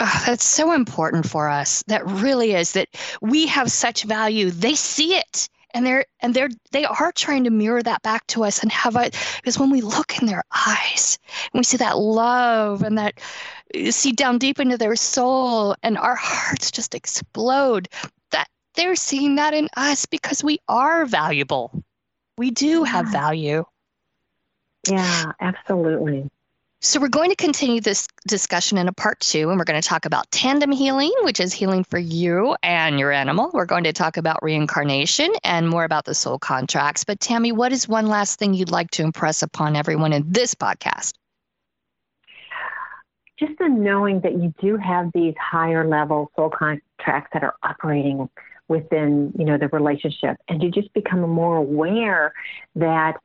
Oh, 0.00 0.22
that's 0.26 0.44
so 0.44 0.72
important 0.72 1.28
for 1.28 1.48
us. 1.48 1.84
That 1.86 2.06
really 2.06 2.54
is 2.54 2.72
that 2.72 2.88
we 3.20 3.46
have 3.46 3.70
such 3.70 4.04
value. 4.04 4.50
They 4.50 4.74
see 4.74 5.14
it 5.14 5.48
and 5.72 5.86
they're 5.86 6.06
and 6.20 6.34
they're 6.34 6.48
they 6.72 6.84
are 6.84 7.12
trying 7.12 7.44
to 7.44 7.50
mirror 7.50 7.82
that 7.82 8.02
back 8.02 8.26
to 8.28 8.44
us 8.44 8.62
and 8.62 8.72
have 8.72 8.96
it 8.96 9.16
because 9.36 9.58
when 9.58 9.70
we 9.70 9.80
look 9.80 10.20
in 10.20 10.26
their 10.26 10.42
eyes 10.66 11.18
and 11.52 11.60
we 11.60 11.64
see 11.64 11.76
that 11.76 11.98
love 11.98 12.82
and 12.82 12.98
that 12.98 13.20
see 13.90 14.12
down 14.12 14.38
deep 14.38 14.58
into 14.58 14.76
their 14.76 14.96
soul 14.96 15.76
and 15.82 15.96
our 15.96 16.16
hearts 16.16 16.70
just 16.70 16.94
explode 16.94 17.88
that 18.30 18.48
they're 18.74 18.96
seeing 18.96 19.36
that 19.36 19.54
in 19.54 19.68
us 19.76 20.06
because 20.06 20.42
we 20.42 20.58
are 20.66 21.04
valuable 21.04 21.84
we 22.40 22.50
do 22.50 22.84
have 22.84 23.06
value 23.08 23.64
yeah 24.88 25.32
absolutely 25.40 26.28
so, 26.82 26.98
we're 26.98 27.08
going 27.08 27.28
to 27.28 27.36
continue 27.36 27.82
this 27.82 28.08
discussion 28.26 28.78
in 28.78 28.88
a 28.88 28.92
part 28.94 29.20
two, 29.20 29.50
and 29.50 29.58
we're 29.58 29.66
going 29.66 29.80
to 29.80 29.86
talk 29.86 30.06
about 30.06 30.30
tandem 30.30 30.72
healing, 30.72 31.12
which 31.24 31.38
is 31.38 31.52
healing 31.52 31.84
for 31.84 31.98
you 31.98 32.56
and 32.62 32.98
your 32.98 33.12
animal. 33.12 33.50
We're 33.52 33.66
going 33.66 33.84
to 33.84 33.92
talk 33.92 34.16
about 34.16 34.42
reincarnation 34.42 35.30
and 35.44 35.68
more 35.68 35.84
about 35.84 36.06
the 36.06 36.14
soul 36.14 36.38
contracts. 36.38 37.04
But, 37.04 37.20
Tammy, 37.20 37.52
what 37.52 37.70
is 37.70 37.86
one 37.86 38.06
last 38.06 38.38
thing 38.38 38.54
you'd 38.54 38.70
like 38.70 38.90
to 38.92 39.02
impress 39.02 39.42
upon 39.42 39.76
everyone 39.76 40.14
in 40.14 40.24
this 40.32 40.54
podcast? 40.54 41.12
Just 43.38 43.58
the 43.58 43.68
knowing 43.68 44.20
that 44.20 44.40
you 44.40 44.54
do 44.58 44.78
have 44.78 45.10
these 45.12 45.34
higher 45.38 45.86
level 45.86 46.30
soul 46.34 46.48
contracts 46.48 47.28
that 47.34 47.42
are 47.42 47.56
operating 47.62 48.30
within, 48.70 49.32
you 49.36 49.44
know, 49.44 49.58
the 49.58 49.68
relationship, 49.68 50.36
and 50.48 50.62
you 50.62 50.70
just 50.70 50.92
become 50.94 51.20
more 51.20 51.56
aware 51.56 52.32
that 52.76 53.16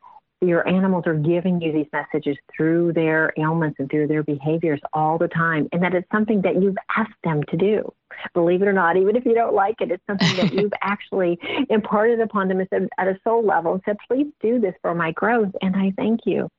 your 0.42 0.68
animals 0.68 1.04
are 1.08 1.16
giving 1.16 1.62
you 1.62 1.72
these 1.72 1.88
messages 1.94 2.36
through 2.56 2.92
their 2.94 3.32
ailments 3.38 3.80
and 3.80 3.90
through 3.90 4.08
their 4.08 4.24
behaviors 4.24 4.82
all 4.92 5.18
the 5.18 5.28
time, 5.30 5.70
and 5.72 5.82
that 5.82 5.94
it's 5.94 6.10
something 6.12 6.42
that 6.42 6.62
you've 6.62 6.76
asked 6.98 7.14
them 7.24 7.42
to 7.44 7.56
do. 7.56 7.94
Believe 8.34 8.62
it 8.62 8.68
or 8.68 8.74
not, 8.74 8.98
even 8.98 9.16
if 9.16 9.24
you 9.24 9.34
don't 9.34 9.54
like 9.54 9.76
it, 9.80 9.92
it's 9.92 10.04
something 10.08 10.36
that 10.36 10.54
you've 10.62 10.74
actually 10.82 11.40
imparted 11.70 12.20
upon 12.20 12.48
them 12.48 12.60
at 12.62 13.08
a 13.08 13.18
soul 13.24 13.46
level 13.46 13.74
and 13.74 13.82
said, 13.86 13.98
please 14.08 14.28
do 14.42 14.60
this 14.60 14.74
for 14.82 14.94
my 14.94 15.12
growth, 15.12 15.52
and 15.62 15.76
I 15.76 15.94
thank 15.96 16.22
you. 16.26 16.50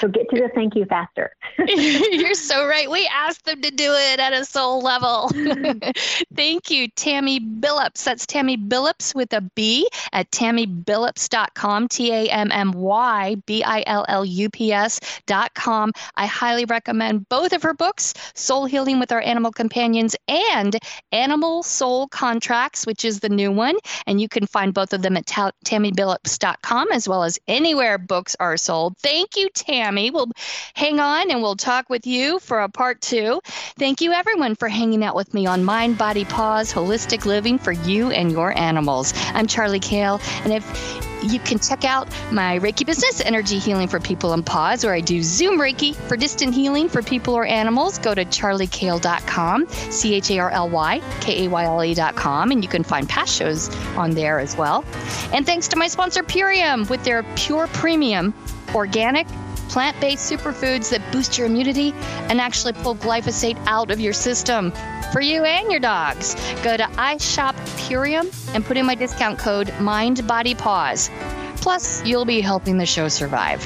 So 0.00 0.08
get 0.08 0.28
to 0.30 0.36
the 0.36 0.48
thank 0.54 0.74
you 0.74 0.84
faster. 0.84 1.34
You're 1.58 2.34
so 2.34 2.66
right. 2.66 2.90
We 2.90 3.08
asked 3.12 3.44
them 3.44 3.62
to 3.62 3.70
do 3.70 3.92
it 3.92 4.18
at 4.18 4.32
a 4.32 4.44
soul 4.44 4.80
level. 4.80 5.28
thank 6.34 6.70
you, 6.70 6.88
Tammy 6.88 7.40
Billups. 7.40 8.04
That's 8.04 8.26
Tammy 8.26 8.56
Billups 8.56 9.14
with 9.14 9.32
a 9.32 9.40
B 9.40 9.88
at 10.12 10.30
tammybillups.com, 10.30 11.88
T 11.88 12.12
A 12.12 12.28
M 12.28 12.50
M 12.52 12.72
Y 12.72 13.36
B 13.46 13.62
I 13.62 13.84
L 13.86 14.04
L 14.08 14.24
U 14.24 14.50
P 14.50 14.72
S.com. 14.72 15.92
I 16.16 16.26
highly 16.26 16.64
recommend 16.64 17.28
both 17.28 17.52
of 17.52 17.62
her 17.62 17.74
books, 17.74 18.12
Soul 18.34 18.66
Healing 18.66 18.98
with 18.98 19.12
Our 19.12 19.20
Animal 19.20 19.52
Companions 19.52 20.16
and 20.28 20.76
Animal 21.12 21.62
Soul 21.62 22.08
Contracts, 22.08 22.86
which 22.86 23.04
is 23.04 23.20
the 23.20 23.28
new 23.28 23.52
one. 23.52 23.76
And 24.06 24.20
you 24.20 24.28
can 24.28 24.46
find 24.46 24.74
both 24.74 24.92
of 24.92 25.02
them 25.02 25.16
at 25.16 25.26
ta- 25.26 25.52
tammybillups.com 25.64 26.92
as 26.92 27.08
well 27.08 27.22
as 27.22 27.38
anywhere 27.46 27.98
books 27.98 28.36
are 28.40 28.56
sold. 28.56 28.98
Thank 28.98 29.36
you, 29.36 29.48
Tammy. 29.54 29.75
Tammy. 29.76 30.10
We'll 30.10 30.30
hang 30.72 31.00
on 31.00 31.30
and 31.30 31.42
we'll 31.42 31.54
talk 31.54 31.90
with 31.90 32.06
you 32.06 32.38
for 32.38 32.60
a 32.60 32.68
part 32.68 33.02
two. 33.02 33.42
Thank 33.78 34.00
you, 34.00 34.12
everyone, 34.12 34.54
for 34.54 34.68
hanging 34.68 35.04
out 35.04 35.14
with 35.14 35.34
me 35.34 35.46
on 35.46 35.64
Mind, 35.64 35.98
Body, 35.98 36.24
Paws, 36.24 36.72
Holistic 36.72 37.26
Living 37.26 37.58
for 37.58 37.72
You 37.72 38.10
and 38.10 38.32
Your 38.32 38.56
Animals. 38.56 39.12
I'm 39.34 39.46
Charly 39.46 39.82
Kayle, 39.82 40.18
and 40.44 40.52
if 40.54 40.64
you 41.22 41.38
can 41.40 41.58
check 41.58 41.84
out 41.84 42.08
my 42.32 42.58
Reiki 42.58 42.86
business, 42.86 43.20
Energy 43.20 43.58
Healing 43.58 43.88
for 43.88 44.00
People 44.00 44.32
and 44.32 44.46
Paws, 44.46 44.82
where 44.82 44.94
I 44.94 45.00
do 45.00 45.22
Zoom 45.22 45.60
Reiki 45.60 45.94
for 45.94 46.16
distant 46.16 46.54
healing 46.54 46.88
for 46.88 47.02
people 47.02 47.34
or 47.34 47.44
animals. 47.44 47.98
Go 47.98 48.14
to 48.14 48.24
charlykayle.com, 48.24 49.68
C 49.68 50.14
H 50.14 50.30
A 50.30 50.38
R 50.38 50.50
L 50.50 50.70
Y 50.70 51.02
K 51.20 51.44
A 51.44 51.50
Y 51.50 51.64
L 51.64 51.84
E.com, 51.84 52.50
and 52.50 52.62
you 52.62 52.68
can 52.68 52.82
find 52.82 53.06
past 53.06 53.34
shows 53.34 53.68
on 53.96 54.12
there 54.12 54.38
as 54.38 54.56
well. 54.56 54.86
And 55.34 55.44
thanks 55.44 55.68
to 55.68 55.76
my 55.76 55.88
sponsor, 55.88 56.22
Purium, 56.22 56.88
with 56.88 57.04
their 57.04 57.24
Pure 57.34 57.66
Premium 57.68 58.32
organic 58.74 59.26
plant 59.68 59.98
based 60.00 60.30
superfoods 60.30 60.90
that 60.90 61.12
boost 61.12 61.38
your 61.38 61.46
immunity 61.46 61.92
and 62.28 62.40
actually 62.40 62.72
pull 62.72 62.94
glyphosate 62.96 63.56
out 63.66 63.90
of 63.90 64.00
your 64.00 64.12
system 64.12 64.72
for 65.12 65.20
you 65.20 65.44
and 65.44 65.70
your 65.70 65.80
dogs. 65.80 66.34
Go 66.62 66.76
to 66.76 66.84
iShop 66.84 67.54
Purium 67.76 68.32
and 68.54 68.64
put 68.64 68.76
in 68.76 68.86
my 68.86 68.94
discount 68.94 69.38
code 69.38 69.68
MindBodyPaws. 69.78 71.10
Plus, 71.56 72.04
you'll 72.04 72.24
be 72.24 72.40
helping 72.40 72.78
the 72.78 72.86
show 72.86 73.08
survive. 73.08 73.62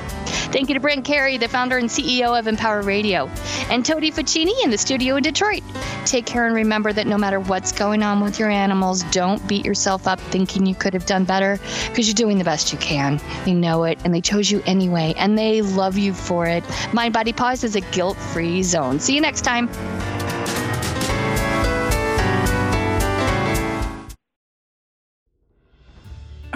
Thank 0.53 0.68
you 0.68 0.74
to 0.74 0.81
Brent 0.81 1.05
Carey, 1.05 1.37
the 1.37 1.48
founder 1.48 1.79
and 1.79 1.88
CEO 1.88 2.37
of 2.38 2.46
Empower 2.46 2.83
Radio, 2.83 3.29
and 3.68 3.85
Tony 3.85 4.11
Ficini 4.11 4.64
in 4.64 4.70
the 4.70 4.79
studio 4.79 5.16
in 5.16 5.22
Detroit. 5.22 5.62
Take 6.07 6.26
care 6.26 6.46
and 6.46 6.55
remember 6.55 6.92
that 6.92 7.07
no 7.07 7.16
matter 7.16 7.38
what's 7.38 7.72
going 7.72 8.03
on 8.03 8.20
with 8.20 8.38
your 8.38 8.50
animals, 8.50 9.03
don't 9.12 9.46
beat 9.46 9.64
yourself 9.64 10.09
up 10.09 10.18
thinking 10.20 10.66
you 10.66 10.74
could 10.74 10.94
have 10.94 11.07
done 11.07 11.24
better 11.24 11.61
because 11.88 12.09
you're 12.09 12.14
doing 12.14 12.38
the 12.38 12.44
best 12.44 12.72
you 12.72 12.79
can. 12.79 13.20
They 13.44 13.55
know 13.55 13.85
it 13.85 13.98
and 14.05 14.12
they 14.12 14.20
chose 14.20 14.50
you 14.50 14.62
anyway, 14.66 15.14
and 15.16 15.38
they 15.38 15.62
love 15.62 15.96
you 15.96 16.14
for 16.14 16.46
it. 16.46 16.64
Mind 16.92 17.14
Body 17.14 17.33
Paws 17.33 17.62
is 17.62 17.76
a 17.76 17.81
guilt 17.81 18.16
free 18.16 18.62
zone. 18.62 18.98
See 18.98 19.14
you 19.14 19.20
next 19.20 19.42
time. 19.42 19.68